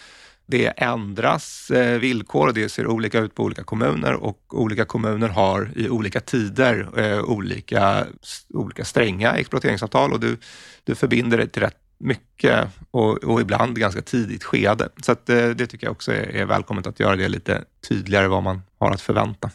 Det 0.47 0.67
ändras 0.67 1.71
eh, 1.71 1.99
villkor 1.99 2.47
och 2.47 2.55
det 2.55 2.69
ser 2.69 2.87
olika 2.87 3.19
ut 3.19 3.35
på 3.35 3.43
olika 3.43 3.65
kommuner. 3.65 4.13
Och 4.13 4.39
olika 4.49 4.85
kommuner 4.85 5.29
har 5.29 5.71
i 5.77 5.89
olika 5.89 6.21
tider 6.21 6.89
eh, 6.97 7.21
olika, 7.21 8.07
olika 8.49 8.85
stränga 8.85 9.33
exploateringsavtal. 9.33 10.13
Och 10.13 10.21
du, 10.21 10.37
du 10.85 10.95
förbinder 10.95 11.39
dig 11.39 11.49
till 11.49 11.63
rätt 11.63 11.82
mycket 12.03 12.69
och, 12.91 13.25
och 13.25 13.41
ibland 13.41 13.79
ganska 13.79 14.03
tidigt 14.03 14.45
skede. 14.45 14.89
Så 15.03 15.13
att, 15.13 15.29
eh, 15.29 15.49
det 15.49 15.67
tycker 15.67 15.87
jag 15.87 15.93
också 15.93 16.13
är, 16.13 16.37
är 16.37 16.45
välkommet 16.45 16.87
att 16.87 17.01
göra 17.01 17.17
det 17.17 17.29
lite 17.29 17.65
tydligare 17.89 18.29
vad 18.29 18.43
man 18.43 18.63
har 18.79 18.91
att 18.91 19.01
förvänta. 19.01 19.51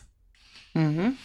Mm. 0.73 1.17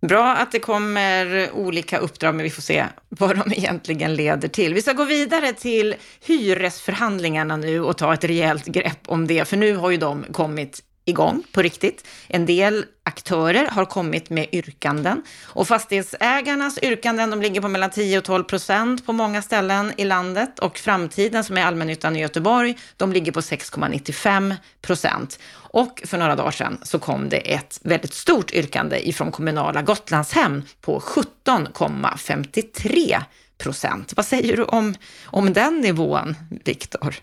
Bra 0.00 0.34
att 0.34 0.52
det 0.52 0.58
kommer 0.58 1.50
olika 1.52 1.98
uppdrag, 1.98 2.34
men 2.34 2.44
vi 2.44 2.50
får 2.50 2.62
se 2.62 2.84
vad 3.08 3.36
de 3.36 3.52
egentligen 3.52 4.14
leder 4.14 4.48
till. 4.48 4.74
Vi 4.74 4.82
ska 4.82 4.92
gå 4.92 5.04
vidare 5.04 5.52
till 5.52 5.94
hyresförhandlingarna 6.26 7.56
nu 7.56 7.80
och 7.80 7.96
ta 7.96 8.14
ett 8.14 8.24
rejält 8.24 8.66
grepp 8.66 9.00
om 9.06 9.26
det, 9.26 9.48
för 9.48 9.56
nu 9.56 9.76
har 9.76 9.90
ju 9.90 9.96
de 9.96 10.24
kommit 10.32 10.82
igång 11.06 11.42
på 11.52 11.62
riktigt. 11.62 12.06
En 12.28 12.46
del 12.46 12.84
aktörer 13.02 13.68
har 13.70 13.84
kommit 13.84 14.30
med 14.30 14.46
yrkanden 14.52 15.22
och 15.44 15.68
fastighetsägarnas 15.68 16.78
yrkanden 16.82 17.30
de 17.30 17.42
ligger 17.42 17.60
på 17.60 17.68
mellan 17.68 17.90
10 17.90 18.18
och 18.18 18.24
12 18.24 18.44
procent 18.44 19.06
på 19.06 19.12
många 19.12 19.42
ställen 19.42 19.92
i 19.96 20.04
landet 20.04 20.58
och 20.58 20.78
framtiden 20.78 21.44
som 21.44 21.58
är 21.58 21.64
allmännyttan 21.64 22.16
i 22.16 22.20
Göteborg, 22.20 22.78
de 22.96 23.12
ligger 23.12 23.32
på 23.32 23.40
6,95 23.40 24.54
procent. 24.82 25.38
Och 25.54 26.02
för 26.04 26.18
några 26.18 26.36
dagar 26.36 26.50
sedan 26.50 26.78
så 26.82 26.98
kom 26.98 27.28
det 27.28 27.54
ett 27.54 27.80
väldigt 27.82 28.14
stort 28.14 28.52
yrkande 28.52 29.08
ifrån 29.08 29.32
kommunala 29.32 29.82
Gotlandshem 29.82 30.62
på 30.80 31.00
17,53 31.00 33.22
procent. 33.58 34.12
Vad 34.16 34.26
säger 34.26 34.56
du 34.56 34.64
om, 34.64 34.94
om 35.24 35.52
den 35.52 35.80
nivån, 35.80 36.34
Viktor? 36.64 37.14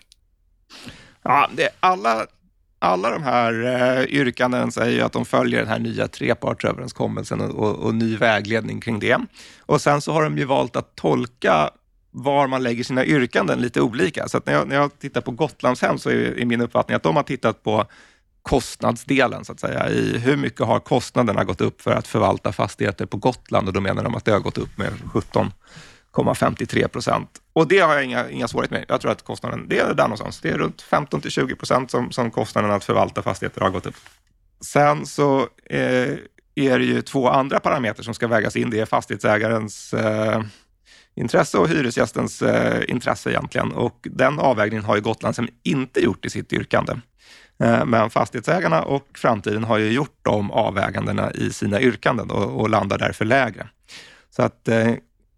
Ja, 1.22 1.50
det, 1.56 1.68
alla 1.80 2.26
alla 2.84 3.10
de 3.10 3.22
här 3.22 3.64
eh, 3.64 4.04
yrkanden 4.04 4.72
säger 4.72 5.04
att 5.04 5.12
de 5.12 5.24
följer 5.24 5.60
den 5.60 5.68
här 5.68 5.78
nya 5.78 6.08
trepartsöverenskommelsen 6.08 7.40
och, 7.40 7.50
och, 7.50 7.76
och, 7.76 7.94
ny 7.94 8.16
vägledning 8.16 8.80
kring 8.80 8.98
det. 8.98 9.18
Och 9.60 9.80
sen 9.80 10.00
så 10.00 10.12
har 10.12 10.22
de 10.22 10.38
ju 10.38 10.44
valt 10.44 10.76
att 10.76 10.96
tolka 10.96 11.70
var 12.10 12.46
man 12.46 12.62
lägger 12.62 12.84
sina 12.84 13.04
yrkanden 13.04 13.60
lite 13.60 13.80
olika. 13.80 14.28
Så 14.28 14.40
när, 14.44 14.52
jag, 14.52 14.68
när 14.68 14.76
jag 14.76 14.98
tittar 14.98 15.20
på 15.20 15.30
Gotlandshem 15.30 15.98
så 15.98 16.10
är, 16.10 16.40
är 16.40 16.44
min 16.44 16.60
uppfattning 16.60 16.96
att 16.96 17.02
de 17.02 17.16
har 17.16 17.22
tittat 17.22 17.62
på 17.62 17.86
kostnadsdelen, 18.42 19.44
så 19.44 19.52
att 19.52 19.60
säga. 19.60 19.88
I 19.88 20.18
hur 20.18 20.36
mycket 20.36 20.60
har 20.60 20.80
kostnaderna 20.80 21.44
gått 21.44 21.60
upp 21.60 21.82
för 21.82 21.90
att 21.90 22.06
förvalta 22.06 22.52
fastigheter 22.52 23.06
på 23.06 23.16
Gotland? 23.16 23.68
Och 23.68 23.74
då 23.74 23.80
menar 23.80 24.04
de 24.04 24.14
att 24.14 24.24
det 24.24 24.32
har 24.32 24.40
gått 24.40 24.58
upp 24.58 24.78
med 24.78 24.92
17 25.12 25.52
0,53 26.14 26.88
procent. 26.88 27.30
Och 27.52 27.68
det 27.68 27.78
har 27.78 27.94
jag 27.94 28.04
inga, 28.04 28.30
inga 28.30 28.48
svårigheter 28.48 28.76
med. 28.76 28.84
Jag 28.88 29.00
tror 29.00 29.12
att 29.12 29.22
kostnaden, 29.22 29.66
det 29.68 29.78
är 29.78 29.94
där 29.94 30.02
någonstans. 30.02 30.40
Det 30.40 30.48
är 30.48 30.58
runt 30.58 30.82
15 30.82 31.20
till 31.20 31.30
20 31.30 31.56
procent 31.56 31.90
som, 31.90 32.12
som 32.12 32.30
kostnaden 32.30 32.70
att 32.70 32.84
förvalta 32.84 33.22
fastigheter 33.22 33.60
har 33.60 33.70
gått 33.70 33.86
upp. 33.86 33.96
Sen 34.60 35.06
så 35.06 35.40
eh, 35.70 36.12
är 36.54 36.78
det 36.78 36.84
ju 36.84 37.02
två 37.02 37.28
andra 37.28 37.60
parametrar 37.60 38.02
som 38.02 38.14
ska 38.14 38.28
vägas 38.28 38.56
in. 38.56 38.70
Det 38.70 38.80
är 38.80 38.86
fastighetsägarens 38.86 39.94
eh, 39.94 40.42
intresse 41.16 41.58
och 41.58 41.68
hyresgästens 41.68 42.42
eh, 42.42 42.82
intresse 42.88 43.30
egentligen. 43.30 43.72
Och 43.72 43.98
den 44.10 44.38
avvägningen 44.38 44.84
har 44.84 44.96
ju 44.96 45.02
Gotlandshem 45.02 45.48
inte 45.62 46.00
gjort 46.00 46.24
i 46.24 46.30
sitt 46.30 46.52
yrkande. 46.52 46.92
Eh, 47.62 47.84
men 47.84 48.10
fastighetsägarna 48.10 48.82
och 48.82 49.08
framtiden 49.14 49.64
har 49.64 49.78
ju 49.78 49.92
gjort 49.92 50.18
de 50.22 50.50
avvägandena 50.50 51.32
i 51.32 51.50
sina 51.50 51.80
yrkanden 51.80 52.30
och, 52.30 52.60
och 52.60 52.70
landar 52.70 52.98
därför 52.98 53.24
lägre. 53.24 53.68
Så 54.30 54.42
att 54.42 54.68
eh, 54.68 54.92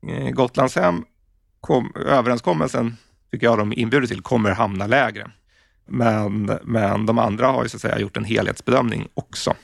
Eh, 0.09 0.31
Gotlandshem, 0.31 1.05
kom, 1.61 1.93
överenskommelsen 2.07 2.97
tycker 3.31 3.47
jag 3.47 3.59
de 3.59 3.73
inbjuder 3.73 4.07
till, 4.07 4.21
kommer 4.21 4.51
hamna 4.51 4.87
lägre. 4.87 5.31
Men, 5.89 6.59
men 6.63 7.07
de 7.07 7.19
andra 7.19 7.47
har 7.47 7.63
ju 7.63 7.69
så 7.69 7.77
att 7.77 7.81
säga 7.81 7.99
gjort 7.99 8.17
en 8.17 8.25
helhetsbedömning 8.25 9.09
också. 9.15 9.55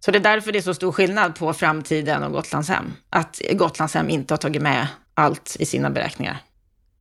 Så 0.00 0.10
det 0.10 0.18
är 0.18 0.22
därför 0.22 0.52
det 0.52 0.58
är 0.58 0.62
så 0.62 0.74
stor 0.74 0.92
skillnad 0.92 1.34
på 1.34 1.52
framtiden 1.52 2.22
och 2.22 2.32
Gotlandshem? 2.32 2.92
Att 3.10 3.40
Gotlandshem 3.52 4.10
inte 4.10 4.34
har 4.34 4.38
tagit 4.38 4.62
med 4.62 4.86
allt 5.14 5.56
i 5.58 5.66
sina 5.66 5.90
beräkningar? 5.90 6.38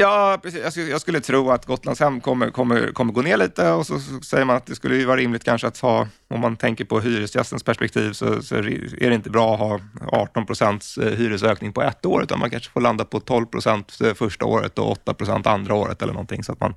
Ja, 0.02 0.40
precis. 0.44 0.78
Jag 0.78 1.02
skulle 1.02 1.20
tro 1.20 1.52
att 1.52 1.66
Gotlandshem 1.66 2.22
kommer, 2.22 2.50
kommer, 2.50 2.92
kommer 2.94 3.14
gå 3.14 3.22
ner 3.22 3.38
lite 3.38 3.72
och 3.72 3.88
så, 3.88 4.00
säger 4.24 4.46
man 4.46 4.56
att 4.56 4.66
det 4.66 4.76
skulle 4.76 4.96
ju 4.96 5.06
vara 5.06 5.18
rimligt 5.18 5.44
kanske 5.44 5.68
att 5.68 5.78
ha, 5.78 6.08
om 6.28 6.40
man 6.40 6.58
tänker 6.58 6.86
på 6.86 7.00
hyresgästens 7.00 7.64
perspektiv, 7.64 8.14
så, 8.14 8.44
så 8.44 8.56
är 8.56 9.10
det 9.10 9.16
inte 9.16 9.30
bra 9.30 9.54
att 9.54 9.60
ha 9.60 9.80
18 10.12 10.46
procents 10.46 10.98
eh, 10.98 11.18
hyresökning 11.18 11.74
på 11.74 11.82
ett 11.82 12.06
år, 12.06 12.24
utan 12.24 12.40
man 12.40 12.50
kanske 12.50 12.72
får 12.72 12.82
landa 12.82 13.06
på 13.06 13.20
12 13.20 13.46
procent 13.46 13.98
eh, 14.04 14.14
första 14.14 14.46
året 14.46 14.80
och 14.80 14.92
8 14.92 15.14
procent 15.14 15.48
andra 15.48 15.76
året 15.76 16.02
eller 16.02 16.14
någonting, 16.14 16.44
så 16.44 16.52
att 16.52 16.60
man 16.60 16.76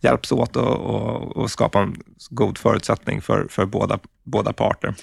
hjälps 0.00 0.32
åt 0.32 0.56
och, 0.56 0.76
och, 0.76 1.36
och 1.36 1.50
skapa 1.50 1.80
en 1.80 1.96
god 2.30 2.58
förutsättning 2.58 3.22
för, 3.22 3.46
för 3.50 3.66
båda, 3.66 3.98
båda 4.24 4.52
parter. 4.52 4.94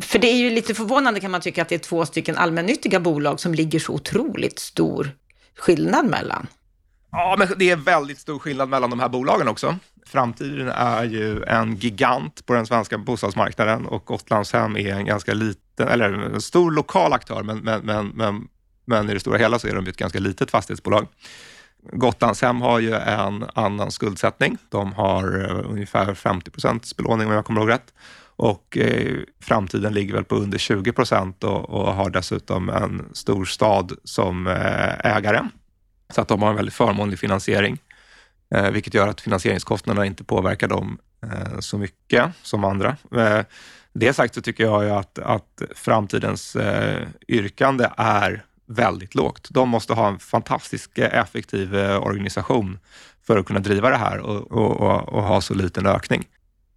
För 0.00 0.18
det 0.18 0.28
är 0.28 0.36
ju 0.36 0.50
lite 0.50 0.74
förvånande 0.74 1.20
kan 1.20 1.30
man 1.30 1.40
tycka 1.40 1.62
att 1.62 1.68
det 1.68 1.74
är 1.74 1.78
två 1.78 2.06
stycken 2.06 2.36
allmännyttiga 2.36 3.00
bolag 3.00 3.40
som 3.40 3.54
ligger 3.54 3.78
så 3.78 3.92
otroligt 3.92 4.58
stor 4.58 5.10
skillnad 5.56 6.06
mellan. 6.06 6.46
Ja, 7.10 7.34
men 7.38 7.48
det 7.56 7.70
är 7.70 7.76
väldigt 7.76 8.18
stor 8.18 8.38
skillnad 8.38 8.68
mellan 8.68 8.90
de 8.90 9.00
här 9.00 9.08
bolagen 9.08 9.48
också. 9.48 9.76
Framtiden 10.06 10.68
är 10.68 11.04
ju 11.04 11.42
en 11.44 11.76
gigant 11.76 12.46
på 12.46 12.54
den 12.54 12.66
svenska 12.66 12.98
bostadsmarknaden 12.98 13.86
och 13.86 14.04
Gotlandshem 14.04 14.76
är 14.76 14.94
en 14.94 15.06
ganska 15.06 15.34
liten, 15.34 15.88
eller 15.88 16.12
en 16.12 16.40
stor 16.40 16.70
lokal 16.70 17.12
aktör, 17.12 17.42
men, 17.42 17.58
men, 17.58 17.80
men, 17.86 18.08
men, 18.08 18.48
men 18.84 19.10
i 19.10 19.14
det 19.14 19.20
stora 19.20 19.38
hela 19.38 19.58
så 19.58 19.68
är 19.68 19.74
de 19.74 19.86
ett 19.86 19.96
ganska 19.96 20.18
litet 20.18 20.50
fastighetsbolag. 20.50 21.06
Gotlandshem 21.92 22.60
har 22.60 22.78
ju 22.80 22.94
en 22.94 23.44
annan 23.54 23.90
skuldsättning. 23.90 24.58
De 24.68 24.92
har 24.92 25.44
eh, 25.44 25.70
ungefär 25.70 26.14
50 26.14 26.50
procents 26.50 26.96
belåning 26.96 27.26
om 27.26 27.32
jag 27.32 27.44
kommer 27.44 27.60
ihåg 27.60 27.70
rätt. 27.70 27.94
Och 28.36 28.78
eh, 28.78 29.16
framtiden 29.40 29.94
ligger 29.94 30.14
väl 30.14 30.24
på 30.24 30.36
under 30.36 30.58
20 30.58 30.92
procent 30.92 31.44
och, 31.44 31.70
och, 31.70 31.94
har 31.94 32.10
dessutom 32.10 32.68
en 32.68 33.08
stor 33.12 33.44
stad 33.44 33.92
som 34.04 34.46
eh, 34.46 35.16
ägare. 35.16 35.48
Så 36.08 36.20
att 36.20 36.28
de 36.28 36.42
har 36.42 36.50
en 36.50 36.56
väldigt 36.56 36.74
förmånlig 36.74 37.18
finansiering, 37.18 37.78
eh, 38.54 38.70
vilket 38.70 38.94
gör 38.94 39.08
att 39.08 39.20
finansieringskostnaderna 39.20 40.06
inte 40.06 40.24
påverkar 40.24 40.68
dem 40.68 40.98
eh, 41.22 41.58
så 41.60 41.78
mycket 41.78 42.30
som 42.42 42.64
andra. 42.64 42.96
Eh, 43.16 43.40
det 43.92 44.12
sagt 44.12 44.34
så 44.34 44.42
tycker 44.42 44.64
jag 44.64 44.84
ju 44.84 44.90
att, 44.90 45.18
att 45.18 45.62
framtidens 45.74 46.56
eh, 46.56 47.08
yrkande 47.28 47.88
är 47.96 48.44
väldigt 48.66 49.14
lågt. 49.14 49.48
De 49.50 49.68
måste 49.68 49.92
ha 49.92 50.08
en 50.08 50.18
fantastisk 50.18 50.98
eh, 50.98 51.20
effektiv 51.20 51.76
eh, 51.76 52.02
organisation 52.02 52.78
för 53.26 53.38
att 53.38 53.46
kunna 53.46 53.60
driva 53.60 53.90
det 53.90 53.96
här 53.96 54.18
och, 54.18 54.52
och, 54.52 54.80
och, 54.80 55.08
och 55.08 55.22
ha 55.22 55.40
så 55.40 55.54
liten 55.54 55.86
ökning. 55.86 56.24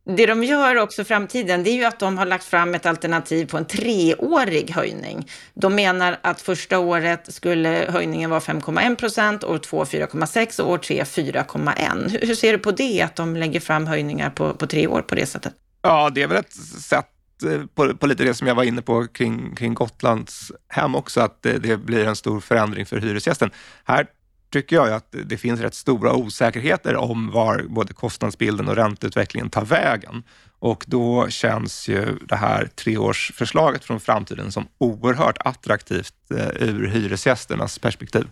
Det 0.06 0.26
de 0.26 0.44
gör 0.44 0.76
också 0.76 1.02
i 1.02 1.06
framtiden, 1.06 1.64
det 1.64 1.70
är 1.70 1.76
ju 1.76 1.86
att 1.86 2.00
de 2.00 2.18
har 2.18 2.26
lagt 2.26 2.44
fram 2.44 2.76
ett 2.76 2.86
alternativ 2.86 3.46
på 3.46 3.58
en 3.58 3.66
treårig 3.66 4.72
höjning. 4.72 5.28
De 5.54 5.76
menar 5.76 6.20
att 6.22 6.42
första 6.42 6.80
året 6.80 7.34
skulle 7.34 7.86
höjningen 7.90 8.30
vara 8.30 8.40
5,1 8.40 8.96
procent, 8.96 9.44
år 9.44 9.58
två 9.58 9.84
4,6 9.84 10.62
och 10.62 10.70
år 10.70 10.78
tre 10.78 11.04
4,1. 11.04 12.26
Hur 12.28 12.36
ser 12.36 12.52
du 12.52 12.60
på 12.60 12.72
det, 12.72 13.02
att 13.02 13.16
de 13.16 13.36
lägger 13.36 13.60
fram 13.60 13.88
höjningar 13.88 14.30
på, 14.30 14.54
på 14.54 14.68
tre 14.68 14.88
år 14.88 15.02
på 15.02 15.16
det 15.16 15.26
sättet? 15.26 15.54
Ja, 15.82 16.10
det 16.10 16.22
är 16.22 16.28
väl 16.28 16.38
ett 16.38 16.54
sätt 16.84 17.06
eh, 17.46 17.66
på, 17.76 17.98
på, 17.98 18.08
lite 18.08 18.24
det 18.24 18.34
som 18.34 18.48
jag 18.48 18.56
var 18.56 18.64
inne 18.64 18.82
på 18.82 19.08
kring, 19.08 19.56
kring 19.56 19.74
Gotlands 19.74 20.52
hem 20.68 20.96
också, 20.96 21.22
att 21.22 21.44
det, 21.44 21.60
det, 21.60 21.78
blir 21.78 22.06
en 22.06 22.16
stor 22.16 22.40
förändring 22.40 22.86
för 22.86 22.98
hyresgästen. 22.98 23.52
Här 23.84 24.08
tycker 24.52 24.76
jag 24.76 24.94
att 24.94 25.16
det 25.26 25.38
finns 25.38 25.60
rätt 25.60 25.74
stora 25.74 26.14
osäkerheter 26.14 26.96
om 26.96 27.32
var 27.32 27.66
både 27.68 27.94
kostnadsbilden 27.94 28.68
och 28.68 28.76
ränteutvecklingen 28.76 29.50
tar 29.50 29.66
vägen. 29.66 30.24
Och 30.60 30.86
då 30.88 31.30
känns 31.30 31.88
ju 31.88 32.18
det 32.28 32.36
här 32.36 32.70
treårsförslaget 32.76 33.86
från 33.86 34.00
framtiden 34.00 34.52
som 34.52 34.68
oerhört 34.78 35.38
attraktivt 35.40 36.14
eh, 36.32 36.48
ur 36.70 36.88
hyresgästernas 36.88 37.80
perspektiv. 37.80 38.28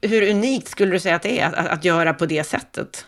Hur 0.00 0.30
unikt 0.30 0.68
skulle 0.68 0.92
du 0.92 1.00
säga 1.00 1.16
att 1.16 1.22
det 1.22 1.40
är 1.40 1.52
att, 1.52 1.66
att 1.66 1.84
göra 1.84 2.14
på 2.14 2.26
det 2.26 2.44
sättet? 2.44 3.06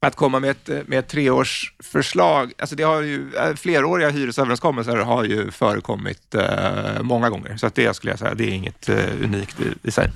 Att 0.00 0.16
komma 0.16 0.40
med 0.40 0.50
ett, 0.50 0.88
med 0.88 0.98
ett 0.98 1.08
treårsförslag, 1.08 2.52
alltså 2.58 2.76
det 2.76 2.82
har 2.82 3.02
ju, 3.02 3.34
eh, 3.34 3.54
fleråriga 3.54 4.10
hyresöverenskommelser 4.10 4.96
har 4.96 5.24
ju 5.24 5.50
förekommit 5.50 6.34
eh, 6.34 7.02
många 7.02 7.30
gånger, 7.30 7.56
så 7.56 7.66
att 7.66 7.74
det 7.74 7.96
skulle 7.96 8.12
jag 8.12 8.18
säga, 8.18 8.34
det 8.34 8.44
är 8.44 8.50
inget 8.50 8.88
eh, 8.88 9.24
unikt 9.24 9.60
i, 9.60 9.88
i 9.88 9.90
sig. 9.90 10.10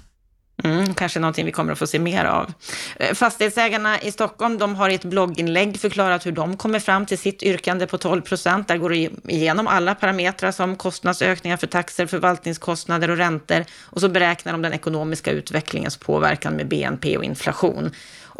Mm, 0.64 0.94
kanske 0.94 1.20
någonting 1.20 1.46
vi 1.46 1.52
kommer 1.52 1.72
att 1.72 1.78
få 1.78 1.86
se 1.86 1.98
mer 1.98 2.24
av. 2.24 2.52
Eh, 2.96 3.14
fastighetsägarna 3.14 4.00
i 4.00 4.12
Stockholm 4.12 4.58
de 4.58 4.74
har 4.74 4.88
i 4.88 4.94
ett 4.94 5.04
blogginlägg 5.04 5.80
förklarat 5.80 6.26
hur 6.26 6.32
de 6.32 6.56
kommer 6.56 6.78
fram 6.78 7.06
till 7.06 7.18
sitt 7.18 7.42
yrkande 7.42 7.86
på 7.86 7.98
12 7.98 8.22
procent. 8.22 8.68
Där 8.68 8.76
går 8.76 8.90
det 8.90 9.10
igenom 9.28 9.66
alla 9.66 9.94
parametrar 9.94 10.52
som 10.52 10.76
kostnadsökningar 10.76 11.56
för 11.56 11.66
taxer, 11.66 12.06
förvaltningskostnader 12.06 13.10
och 13.10 13.16
räntor. 13.16 13.64
Och 13.80 14.00
så 14.00 14.08
beräknar 14.08 14.52
de 14.52 14.62
den 14.62 14.72
ekonomiska 14.72 15.30
utvecklingens 15.30 15.96
påverkan 15.96 16.56
med 16.56 16.68
BNP 16.68 17.16
och 17.16 17.24
inflation. 17.24 17.90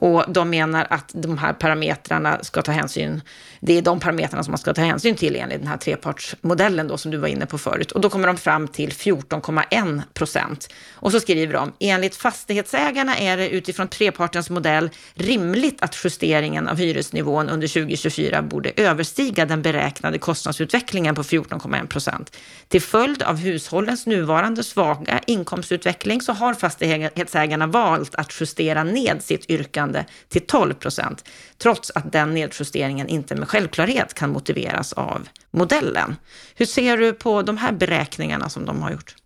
Och 0.02 0.24
de 0.28 0.50
menar 0.50 0.86
att 0.90 1.10
de 1.14 1.38
här 1.38 1.52
parametrarna 1.52 2.38
ska 2.42 2.62
ta 2.62 2.72
hänsyn, 2.72 3.22
det 3.60 3.78
är 3.78 3.82
de 3.82 4.00
parametrarna 4.00 4.44
som 4.44 4.50
man 4.50 4.58
ska 4.58 4.74
ta 4.74 4.82
hänsyn 4.82 5.14
till 5.14 5.36
enligt 5.36 5.58
den 5.58 5.66
här 5.66 5.76
trepartsmodellen 5.76 6.88
då 6.88 6.98
som 6.98 7.10
du 7.10 7.16
var 7.16 7.28
inne 7.28 7.46
på 7.46 7.58
förut. 7.58 7.92
Och 7.92 8.00
då 8.00 8.10
kommer 8.10 8.26
de 8.26 8.36
fram 8.36 8.68
till 8.68 8.90
14,1 8.90 10.02
procent. 10.14 10.72
Och 10.92 11.12
så 11.12 11.20
skriver 11.20 11.54
de, 11.54 11.72
enligt 11.78 12.09
fastighetsägarna 12.14 13.18
är 13.18 13.36
det 13.36 13.48
utifrån 13.48 13.88
trepartens 13.88 14.50
modell 14.50 14.90
rimligt 15.14 15.82
att 15.82 15.96
justeringen 16.04 16.68
av 16.68 16.76
hyresnivån 16.76 17.48
under 17.48 17.68
2024 17.68 18.42
borde 18.42 18.72
överstiga 18.76 19.46
den 19.46 19.62
beräknade 19.62 20.18
kostnadsutvecklingen 20.18 21.14
på 21.14 21.22
14,1 21.22 21.86
procent. 21.86 22.36
Till 22.68 22.82
följd 22.82 23.22
av 23.22 23.36
hushållens 23.36 24.06
nuvarande 24.06 24.64
svaga 24.64 25.20
inkomstutveckling 25.26 26.20
så 26.20 26.32
har 26.32 26.54
fastighetsägarna 26.54 27.66
valt 27.66 28.14
att 28.14 28.40
justera 28.40 28.84
ned 28.84 29.22
sitt 29.22 29.50
yrkande 29.50 30.04
till 30.28 30.46
12 30.46 30.74
procent, 30.74 31.24
trots 31.58 31.90
att 31.94 32.12
den 32.12 32.34
nedjusteringen 32.34 33.08
inte 33.08 33.34
med 33.34 33.48
självklarhet 33.48 34.14
kan 34.14 34.30
motiveras 34.30 34.92
av 34.92 35.28
modellen. 35.50 36.16
Hur 36.54 36.66
ser 36.66 36.96
du 36.96 37.12
på 37.12 37.42
de 37.42 37.56
här 37.56 37.72
beräkningarna 37.72 38.48
som 38.48 38.66
de 38.66 38.82
har 38.82 38.90
gjort? 38.90 39.19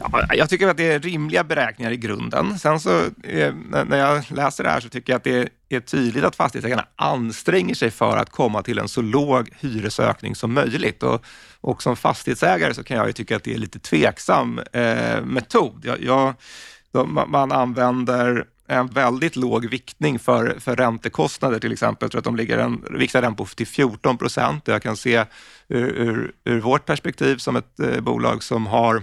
Ja, 0.00 0.34
jag 0.34 0.48
tycker 0.50 0.68
att 0.68 0.76
det 0.76 0.92
är 0.92 1.00
rimliga 1.00 1.44
beräkningar 1.44 1.90
i 1.90 1.96
grunden. 1.96 2.58
Sen 2.58 2.80
så 2.80 3.04
eh, 3.22 3.54
när 3.86 3.96
jag 3.96 4.24
läser 4.30 4.64
det 4.64 4.70
här 4.70 4.80
så 4.80 4.88
tycker 4.88 5.12
jag 5.12 5.18
att 5.18 5.24
det 5.24 5.48
är 5.68 5.80
tydligt 5.80 6.24
att 6.24 6.36
fastighetsägarna 6.36 6.86
anstränger 6.96 7.74
sig 7.74 7.90
för 7.90 8.16
att 8.16 8.30
komma 8.30 8.62
till 8.62 8.78
en 8.78 8.88
så 8.88 9.02
låg 9.02 9.50
hyresökning 9.60 10.34
som 10.34 10.52
möjligt. 10.52 11.02
Och, 11.02 11.24
och 11.60 11.82
som 11.82 11.96
fastighetsägare 11.96 12.74
så 12.74 12.84
kan 12.84 12.96
jag 12.96 13.06
ju 13.06 13.12
tycka 13.12 13.36
att 13.36 13.44
det 13.44 13.54
är 13.54 13.58
lite 13.58 13.78
tveksam 13.78 14.58
eh, 14.72 15.24
metod. 15.24 15.80
Jag, 15.84 16.02
jag, 16.02 16.34
de, 16.92 17.24
man 17.26 17.52
använder 17.52 18.44
en 18.66 18.86
väldigt 18.86 19.36
låg 19.36 19.66
viktning 19.66 20.18
för, 20.18 20.56
för 20.58 20.76
räntekostnader 20.76 21.58
till 21.58 21.72
exempel. 21.72 22.06
Jag 22.06 22.10
tror 22.10 22.18
att 22.18 22.24
de 22.24 22.36
ligger 22.36 22.58
en, 22.58 22.84
viktar 22.90 23.22
den 23.22 23.34
på 23.34 23.44
till 23.44 23.66
14 23.66 24.18
procent. 24.18 24.68
Jag 24.68 24.82
kan 24.82 24.96
se 24.96 25.24
ur, 25.68 25.88
ur, 25.88 26.32
ur, 26.44 26.60
vårt 26.60 26.86
perspektiv 26.86 27.36
som 27.36 27.56
ett 27.56 27.80
eh, 27.80 28.00
bolag 28.00 28.42
som 28.42 28.66
har 28.66 29.02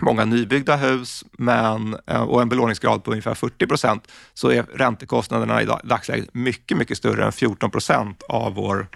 många 0.00 0.24
nybyggda 0.24 0.76
hus 0.76 1.24
men, 1.32 1.96
eh, 2.06 2.22
och 2.22 2.42
en 2.42 2.48
belåningsgrad 2.48 3.04
på 3.04 3.10
ungefär 3.10 3.34
40 3.34 3.66
procent 3.66 4.08
så 4.34 4.50
är 4.50 4.62
räntekostnaderna 4.62 5.62
i 5.62 5.66
dagsläget 5.84 6.34
mycket, 6.34 6.76
mycket 6.76 6.96
större 6.98 7.24
än 7.24 7.32
14 7.32 7.70
procent 7.70 8.22
av 8.28 8.54
vår 8.54 8.88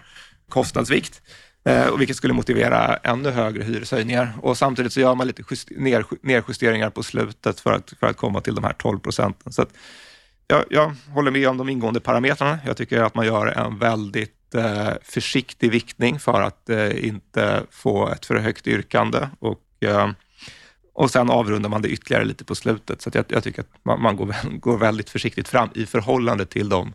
kostnadsvikt. 0.48 1.22
Eh, 1.64 1.96
vilket 1.96 2.16
skulle 2.16 2.34
motivera 2.34 2.96
ännu 2.96 3.30
högre 3.30 3.64
hyreshöjningar. 3.64 4.32
Och 4.42 4.58
samtidigt 4.58 4.92
så 4.92 5.00
gör 5.00 5.14
man 5.14 5.26
lite 5.26 5.42
just, 5.50 5.70
ner, 5.70 6.04
nedjusteringar 6.22 6.90
på 6.90 7.02
slutet 7.02 7.60
för 7.60 7.72
att, 7.72 7.92
för 8.00 8.06
att 8.06 8.16
komma 8.16 8.40
till 8.40 8.54
de 8.54 8.64
här 8.64 8.72
12 8.72 8.98
procenten. 8.98 9.52
Så 9.52 9.62
att, 9.62 9.68
jag, 10.46 10.64
jag 10.70 10.94
håller 11.14 11.30
med 11.30 11.48
om 11.48 11.56
de 11.56 11.68
ingående 11.68 12.00
parametrarna. 12.00 12.58
Jag 12.66 12.76
tycker 12.76 13.02
att 13.02 13.14
man 13.14 13.26
gör 13.26 13.46
en 13.46 13.78
väldigt 13.78 14.54
eh, 14.54 14.90
försiktig 15.02 15.70
viktning 15.70 16.18
för 16.18 16.42
att 16.42 16.70
eh, 16.70 17.06
inte 17.06 17.62
få 17.70 18.08
ett 18.08 18.26
för 18.26 18.36
högt 18.36 18.66
yrkande. 18.66 19.28
Och, 19.38 19.62
eh, 19.80 20.10
och 20.96 21.10
sen 21.10 21.30
avrundar 21.30 21.70
man 21.70 21.82
det 21.82 21.88
ytterligare 21.88 22.24
lite 22.24 22.44
på 22.44 22.54
slutet. 22.54 23.02
Så 23.02 23.10
jag, 23.12 23.24
jag, 23.28 23.44
tycker 23.44 23.60
att 23.60 23.70
man, 23.82 24.02
man 24.02 24.16
går, 24.16 24.34
går, 24.58 24.78
väldigt 24.78 25.10
försiktigt 25.10 25.48
fram 25.48 25.68
i 25.74 25.86
förhållande 25.86 26.46
till 26.46 26.68
de 26.68 26.94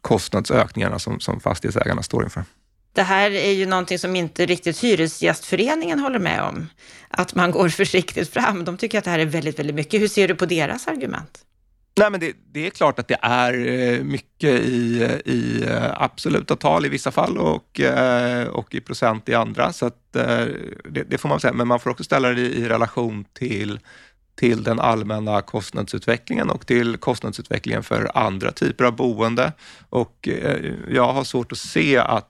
kostnadsökningarna 0.00 0.98
som, 0.98 1.20
som 1.20 1.40
fastighetsägarna 1.40 2.02
står 2.02 2.24
inför. 2.24 2.44
Det 2.92 3.02
här 3.02 3.30
är 3.30 3.52
ju 3.52 3.66
någonting 3.66 3.98
som 3.98 4.16
inte 4.16 4.46
riktigt 4.46 4.84
Hyresgästföreningen 4.84 5.98
håller 5.98 6.18
med 6.18 6.42
om. 6.42 6.66
Att 7.08 7.34
man 7.34 7.50
går 7.50 7.68
försiktigt 7.82 8.32
fram. 8.32 8.64
De 8.64 8.76
tycker 8.76 8.98
att 8.98 9.04
det 9.04 9.10
här 9.10 9.18
är 9.18 9.26
väldigt, 9.26 9.58
väldigt 9.58 9.76
mycket. 9.76 10.00
Hur 10.00 10.08
ser 10.08 10.28
du 10.28 10.34
på 10.34 10.46
deras 10.46 10.86
argument? 10.86 11.44
Nej, 11.98 12.10
men 12.10 12.20
det, 12.20 12.36
det, 12.52 12.66
är 12.66 12.70
klart 12.70 12.98
att 12.98 13.08
det 13.08 13.18
är 13.22 13.66
eh, 13.66 14.04
mycket 14.04 14.60
i, 14.60 15.02
i 15.24 15.64
eh, 15.68 16.02
absoluta 16.02 16.56
tal 16.56 16.86
i 16.86 16.88
vissa 16.88 17.10
fall 17.10 17.38
och, 17.38 17.80
eh, 17.80 18.48
och 18.48 18.74
i 18.74 18.80
procent 18.80 19.28
i 19.28 19.34
andra. 19.34 19.72
Så 19.72 19.86
att, 19.86 20.12
det, 20.12 21.04
det, 21.08 21.18
får 21.18 21.28
man 21.28 21.40
säga, 21.40 21.52
men 21.52 21.68
man 21.68 21.80
får 21.80 21.90
också 21.90 22.04
ställa 22.04 22.28
det 22.28 22.40
i 22.40 22.68
relation 22.68 23.24
till, 23.32 23.80
till 24.34 24.62
den 24.62 24.80
allmänna 24.80 25.42
kostnadsutvecklingen 25.42 26.50
och 26.50 26.66
till 26.66 26.96
kostnadsutvecklingen 26.96 27.82
för 27.82 28.10
andra 28.14 28.52
typer 28.52 28.84
av 28.84 28.96
boende. 28.96 29.52
Och 29.88 30.28
jag 30.88 31.12
har 31.12 31.24
svårt 31.24 31.52
att 31.52 31.58
se 31.58 31.96
att 31.96 32.26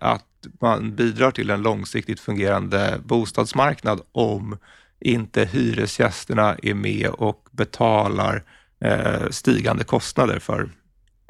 att 0.00 0.24
man 0.60 0.96
bidrar 0.96 1.30
till 1.30 1.50
en 1.50 1.62
långsiktigt 1.62 2.20
fungerande 2.20 3.00
bostadsmarknad 3.04 4.00
om 4.12 4.58
inte 5.00 5.44
hyresgästerna 5.44 6.56
är 6.62 6.74
med 6.74 7.08
och 7.08 7.48
betalar 7.50 8.42
Eh, 8.80 9.30
stigande 9.30 9.84
kostnader 9.84 10.38
för, 10.38 10.68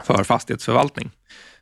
för 0.02 0.24
fastighetsförvaltning. 0.24 1.10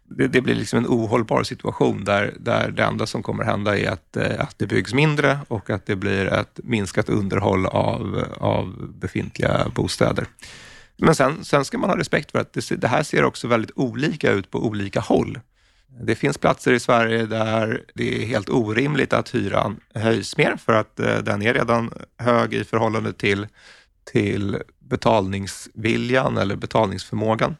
Det, 0.04 0.28
det, 0.28 0.40
blir 0.40 0.54
liksom 0.54 0.78
en 0.78 0.86
ohållbar 0.86 1.42
situation 1.42 2.04
där, 2.04 2.34
där 2.40 2.70
det 2.70 2.82
enda 2.82 3.06
som 3.06 3.22
kommer 3.22 3.44
hända 3.44 3.78
är 3.78 3.90
att, 3.90 4.16
eh, 4.16 4.40
att 4.40 4.58
det 4.58 4.66
byggs 4.66 4.94
mindre 4.94 5.38
och 5.48 5.70
att 5.70 5.86
det 5.86 5.96
blir 5.96 6.26
ett 6.26 6.60
minskat 6.62 7.08
underhåll 7.08 7.66
av, 7.66 8.24
av 8.38 8.92
befintliga 8.98 9.68
bostäder. 9.74 10.26
Men 10.96 11.14
sen, 11.14 11.44
sen 11.44 11.64
ska 11.64 11.78
man 11.78 11.90
ha 11.90 11.98
respekt 11.98 12.30
för 12.30 12.38
att 12.38 12.52
det, 12.52 12.80
det 12.80 12.88
här 12.88 13.02
ser 13.02 13.24
också 13.24 13.48
väldigt 13.48 13.72
olika 13.74 14.32
ut 14.32 14.50
på 14.50 14.66
olika 14.66 15.00
håll. 15.00 15.38
Det 16.00 16.14
finns 16.14 16.38
platser 16.38 16.72
i 16.72 16.80
Sverige 16.80 17.26
där 17.26 17.84
det 17.94 18.22
är 18.22 18.26
helt 18.26 18.50
orimligt 18.50 19.12
att 19.12 19.34
hyran 19.34 19.80
höjs 19.94 20.36
mer 20.36 20.56
för 20.56 20.72
att 20.72 21.00
eh, 21.00 21.18
den 21.18 21.42
är 21.42 21.54
redan 21.54 21.90
hög 22.18 22.54
i 22.54 22.64
förhållande 22.64 23.12
till, 23.12 23.46
till 24.04 24.58
betalningsviljan 24.78 26.38
eller 26.38 26.56
betalningsförmågan. 26.56 27.56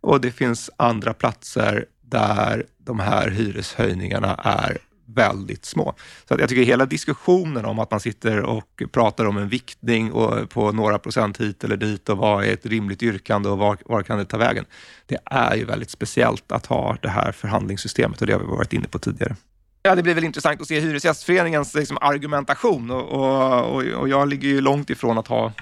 Och 0.00 0.20
det 0.20 0.30
finns 0.30 0.70
andra 0.76 1.14
platser 1.14 1.86
där 2.00 2.66
de 2.78 3.00
här 3.00 3.30
hyreshöjningarna 3.30 4.34
är 4.34 4.78
väldigt 5.14 5.64
små. 5.64 5.94
Så 6.28 6.34
att 6.34 6.40
jag 6.40 6.48
tycker 6.48 6.62
hela 6.62 6.86
diskussionen 6.86 7.64
om 7.64 7.78
att 7.78 7.90
man 7.90 8.00
sitter 8.00 8.40
och 8.42 8.82
pratar 8.92 9.24
om 9.24 9.36
en 9.36 9.48
viktning 9.48 10.12
och 10.12 10.50
på 10.50 10.72
några 10.72 10.98
procent 10.98 11.40
hit 11.40 11.64
eller 11.64 11.76
dit 11.76 12.08
och 12.08 12.18
vad 12.18 12.44
är 12.44 12.52
ett 12.52 12.66
rimligt 12.66 13.02
yrkande 13.02 13.48
och 13.48 13.58
var, 13.58 13.78
var 13.84 14.02
kan 14.02 14.18
det 14.18 14.24
ta 14.24 14.36
vägen? 14.36 14.64
Det 15.06 15.18
är 15.24 15.56
ju 15.56 15.64
väldigt 15.64 15.90
speciellt 15.90 16.52
att 16.52 16.66
ha 16.66 16.96
det 17.02 17.08
här 17.08 17.32
förhandlingssystemet 17.32 18.20
och 18.20 18.26
det 18.26 18.32
har 18.32 18.40
vi 18.40 18.46
varit 18.46 18.72
inne 18.72 18.88
på 18.88 18.98
tidigare. 18.98 19.36
Ja, 19.82 19.94
det 19.94 20.02
blir 20.02 20.14
väl 20.14 20.24
intressant 20.24 20.60
att 20.60 20.68
se 20.68 20.80
Hyresgästföreningens 20.80 21.74
liksom, 21.74 21.98
argumentation 22.00 22.90
och, 22.90 23.02
och, 23.02 23.84
och, 23.84 24.08
jag 24.08 24.28
ligger 24.28 24.48
ju 24.48 24.60
långt 24.60 24.90
ifrån 24.90 25.18
att 25.18 25.28
ha 25.28 25.52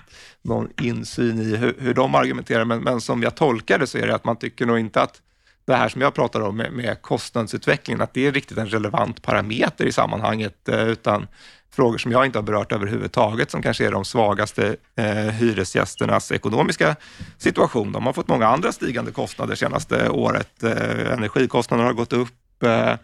någon 0.43 0.69
insyn 0.81 1.41
i 1.41 1.57
hur, 1.57 1.77
hur 1.79 1.95
de 1.95 2.15
argumenterar, 2.15 2.65
men, 2.65 2.83
men 2.83 3.01
som 3.01 3.23
jag 3.23 3.35
tolkar 3.35 3.79
det 3.79 3.87
så 3.87 3.99
är 3.99 4.07
det 4.07 4.15
att 4.15 4.25
man 4.25 4.37
tycker 4.37 4.67
nog 4.67 4.79
inte 4.79 5.03
att 5.03 5.23
det 5.67 5.75
här 5.75 5.89
som 5.89 6.01
jag 6.01 6.15
pratar 6.15 6.41
om 6.41 6.57
med, 6.57 6.73
med 6.73 7.03
kostnadsutvecklingen, 7.03 8.01
att 8.01 8.15
det 8.15 8.27
är 8.27 8.33
riktigt 8.33 8.59
en 8.59 8.69
relevant 8.69 9.23
parameter 9.23 9.87
i 9.87 9.93
sammanhanget, 9.93 10.69
eh, 10.69 10.89
utan 10.89 11.27
frågor 11.71 11.99
som 11.99 12.13
jag 12.13 12.27
inte 12.27 12.39
har 12.39 12.43
berört 12.43 12.73
överhuvudtaget, 12.73 13.51
som 13.51 13.63
kanske 13.63 13.87
är 13.87 13.93
de 13.93 14.05
svagaste 14.05 14.77
eh, 14.97 15.07
hyresgästernas 15.15 16.33
ekonomiska 16.33 16.97
situation. 17.39 17.93
De 17.93 18.07
har 18.07 18.13
fått 18.13 18.29
många 18.29 18.47
andra 18.47 18.73
stigande 18.73 19.11
kostnader 19.11 19.55
senaste 19.55 20.09
året. 20.09 20.63
Eh, 20.63 21.13
energikostnaderna 21.13 21.89
har 21.89 21.95
gått 21.95 22.13
upp, 22.13 22.63
eh, 22.63 22.95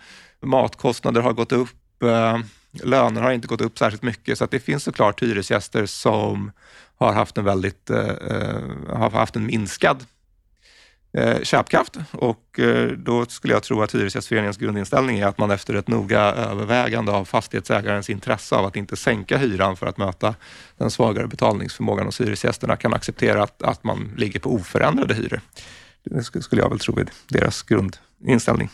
matkostnader 0.44 1.20
har 1.20 1.33
gått 1.33 1.52
upp, 1.52 2.02
eh, 2.02 2.38
löner 2.83 3.22
har 3.22 3.33
inte 3.33 3.48
gått 3.48 3.61
upp 3.61 3.78
särskilt 3.78 4.02
mycket, 4.02 4.38
så 4.38 4.44
att 4.44 4.50
det 4.50 4.61
finns 4.61 4.85
såklart 4.85 5.22
hyresgäster 5.22 5.87
som 5.87 6.52
har 6.96 7.12
haft 7.12 7.38
en 7.38 7.44
väldigt, 7.44 7.90
eh, 7.90 8.09
eh, 8.09 8.96
har 8.96 9.11
haft 9.11 9.37
en 9.37 9.46
minskad 9.46 10.04
köpkraft 11.42 11.96
och 12.11 12.61
då 12.96 13.26
skulle 13.26 13.54
jag 13.54 13.62
tro 13.62 13.83
att 13.83 13.94
Hyresgästföreningens 13.94 14.57
grundinställning 14.57 15.18
är 15.18 15.26
att 15.26 15.38
man 15.38 15.50
efter 15.50 15.74
ett 15.74 15.88
noga 15.88 16.20
övervägande 16.20 17.12
av 17.12 17.24
fastighetsägarens 17.24 18.11
intresse 18.11 18.57
av 18.57 18.64
att 18.64 18.76
inte 18.76 18.96
sänka 18.96 19.38
hyran 19.38 19.76
för 19.76 19.87
att 19.87 19.98
möta 19.98 20.35
den 20.78 20.90
svagare 20.90 21.26
betalningsförmågan 21.26 22.07
hos 22.07 22.20
hyresgästerna 22.20 22.76
kan 22.76 22.94
acceptera 22.94 23.42
att, 23.42 23.62
att 23.62 23.85
man 23.85 24.14
ligger 24.16 24.40
på 24.40 24.54
oförändrade 24.54 25.14
hyror. 25.14 25.40
Det 26.04 26.42
skulle 26.42 26.62
jag 26.62 26.70
väl 26.70 26.78
tro 26.78 26.98
är 26.98 27.07
deras 27.28 27.62
grundinställning. 27.62 28.70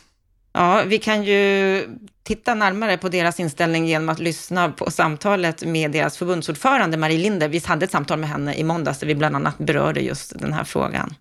Ja, 0.52 0.82
vi 0.86 0.98
kan 0.98 1.24
ju 1.24 1.88
titta 2.22 2.54
närmare 2.54 2.98
på 2.98 3.08
deras 3.08 3.40
inställning 3.40 3.86
genom 3.86 4.08
att 4.08 4.18
lyssna 4.18 4.68
på 4.68 4.90
samtalet 4.90 5.62
med 5.62 5.90
deras 5.90 6.16
förbundsordförande 6.16 6.96
Marie 6.96 7.18
Linder. 7.18 7.48
Vi 7.48 7.62
hade 7.64 7.84
ett 7.84 7.90
samtal 7.90 8.18
med 8.18 8.28
henne 8.28 8.54
i 8.54 8.64
måndags 8.64 8.98
där 8.98 9.06
vi 9.06 9.14
bland 9.14 9.36
annat 9.36 9.58
berörde 9.58 10.00
just 10.00 10.38
den 10.38 10.52
här 10.52 10.64
frågan. 10.64 11.14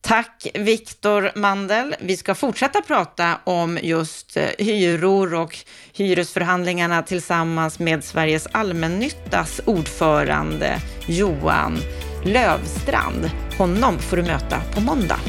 Tack 0.00 0.46
Viktor 0.54 1.30
Mandel. 1.34 1.96
Vi 2.00 2.16
ska 2.16 2.34
fortsätta 2.34 2.82
prata 2.82 3.38
om 3.44 3.78
just 3.82 4.36
eh, 4.36 4.44
hyror 4.58 5.34
och 5.34 5.56
hyresförhandlingarna 5.92 7.02
tillsammans 7.02 7.78
med 7.78 8.04
Sveriges 8.04 8.46
allmännyttas 8.52 9.60
ordförande 9.64 10.80
Johan 11.06 11.78
Lövstrand. 12.24 13.30
Honom 13.58 13.98
får 13.98 14.16
du 14.16 14.22
möta 14.22 14.60
på 14.74 14.80
måndag. 14.80 15.20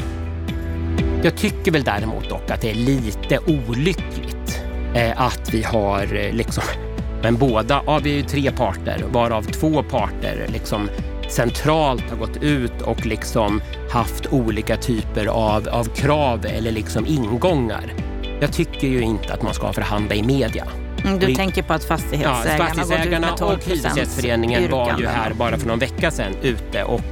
Jag 1.26 1.36
tycker 1.36 1.72
väl 1.72 1.84
däremot 1.84 2.28
dock 2.28 2.50
att 2.50 2.60
det 2.60 2.70
är 2.70 2.74
lite 2.74 3.38
olyckligt 3.38 4.62
eh, 4.94 5.20
att 5.20 5.54
vi 5.54 5.62
har 5.62 6.14
eh, 6.14 6.32
liksom, 6.32 6.62
men 7.22 7.36
båda, 7.36 7.82
ja 7.86 8.00
vi 8.02 8.10
är 8.10 8.16
ju 8.16 8.22
tre 8.22 8.50
parter, 8.50 9.04
varav 9.12 9.42
två 9.42 9.82
parter 9.82 10.46
liksom 10.52 10.88
centralt 11.28 12.10
har 12.10 12.16
gått 12.16 12.36
ut 12.36 12.82
och 12.82 13.06
liksom 13.06 13.60
haft 13.90 14.26
olika 14.26 14.76
typer 14.76 15.26
av, 15.26 15.68
av 15.68 15.84
krav 15.84 16.46
eller 16.46 16.72
liksom 16.72 17.06
ingångar. 17.06 17.94
Jag 18.40 18.52
tycker 18.52 18.88
ju 18.88 19.00
inte 19.00 19.34
att 19.34 19.42
man 19.42 19.54
ska 19.54 19.72
förhandla 19.72 20.14
i 20.14 20.22
media. 20.22 20.66
Mm, 21.04 21.18
du 21.18 21.34
tänker 21.34 21.62
på 21.62 21.72
att 21.72 21.84
fastighetsägarna, 21.84 22.58
ja, 22.58 22.64
fastighetsägarna 22.64 23.32
och 23.34 23.64
Hyresgästföreningen 23.64 24.70
var 24.70 24.98
ju 24.98 25.06
här 25.06 25.32
bara 25.32 25.58
för 25.58 25.68
någon 25.68 25.78
vecka 25.78 26.10
sedan 26.10 26.32
ute 26.42 26.84
och 26.84 27.04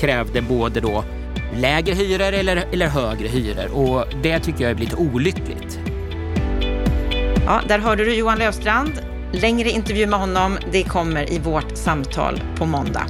krävde 0.00 0.42
både 0.42 0.80
då 0.80 1.04
lägre 1.56 1.94
hyror 1.94 2.32
eller, 2.32 2.64
eller 2.72 2.86
högre 2.86 3.28
hyror 3.28 3.72
och 3.72 4.04
det 4.22 4.38
tycker 4.40 4.64
jag 4.64 4.70
är 4.70 4.74
lite 4.74 4.96
olyckligt. 4.96 5.78
Ja, 7.46 7.60
där 7.68 7.78
hörde 7.78 8.04
du 8.04 8.14
Johan 8.14 8.38
Löfstrand. 8.38 8.92
Längre 9.32 9.70
intervju 9.70 10.06
med 10.06 10.18
honom, 10.18 10.58
det 10.72 10.82
kommer 10.82 11.32
i 11.32 11.38
vårt 11.38 11.76
samtal 11.76 12.40
på 12.56 12.66
måndag. 12.66 13.06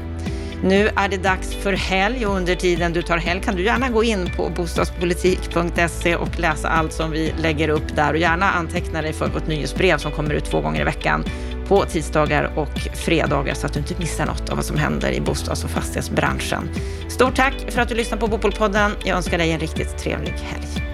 Nu 0.63 0.89
är 0.97 1.09
det 1.09 1.17
dags 1.17 1.55
för 1.55 1.73
helg 1.73 2.27
och 2.27 2.37
under 2.37 2.55
tiden 2.55 2.93
du 2.93 3.03
tar 3.03 3.19
helg 3.19 3.41
kan 3.41 3.57
du 3.57 3.65
gärna 3.65 3.89
gå 3.89 4.05
in 4.05 4.31
på 4.37 4.51
bostadspolitik.se 4.57 6.17
och 6.17 6.41
läsa 6.41 6.69
allt 6.69 6.93
som 6.93 7.11
vi 7.11 7.33
lägger 7.39 7.69
upp 7.69 7.97
där 7.97 8.13
och 8.13 8.19
gärna 8.19 8.51
anteckna 8.51 9.03
dig 9.03 9.13
för 9.13 9.29
vårt 9.29 9.47
nyhetsbrev 9.47 9.99
som 9.99 10.13
kommer 10.13 10.35
ut 10.35 10.45
två 10.45 10.61
gånger 10.61 10.81
i 10.81 10.85
veckan 10.85 11.25
på 11.69 11.85
tisdagar 11.85 12.53
och 12.57 12.79
fredagar 12.95 13.55
så 13.55 13.67
att 13.67 13.73
du 13.73 13.81
inte 13.81 13.95
missar 13.99 14.27
något 14.27 14.51
av 14.51 14.57
vad 14.57 14.65
som 14.65 14.79
händer 14.79 15.13
i 15.13 15.21
bostads 15.21 15.65
och 15.65 15.71
fastighetsbranschen. 15.71 16.71
Stort 17.09 17.37
tack 17.37 17.55
för 17.69 17.81
att 17.81 17.89
du 17.89 17.95
lyssnar 17.95 18.19
på 18.19 18.27
Bopolpodden. 18.27 18.93
Jag 19.05 19.17
önskar 19.17 19.39
dig 19.39 19.53
en 19.53 19.61
riktigt 19.61 19.99
trevlig 19.99 20.33
helg. 20.33 20.94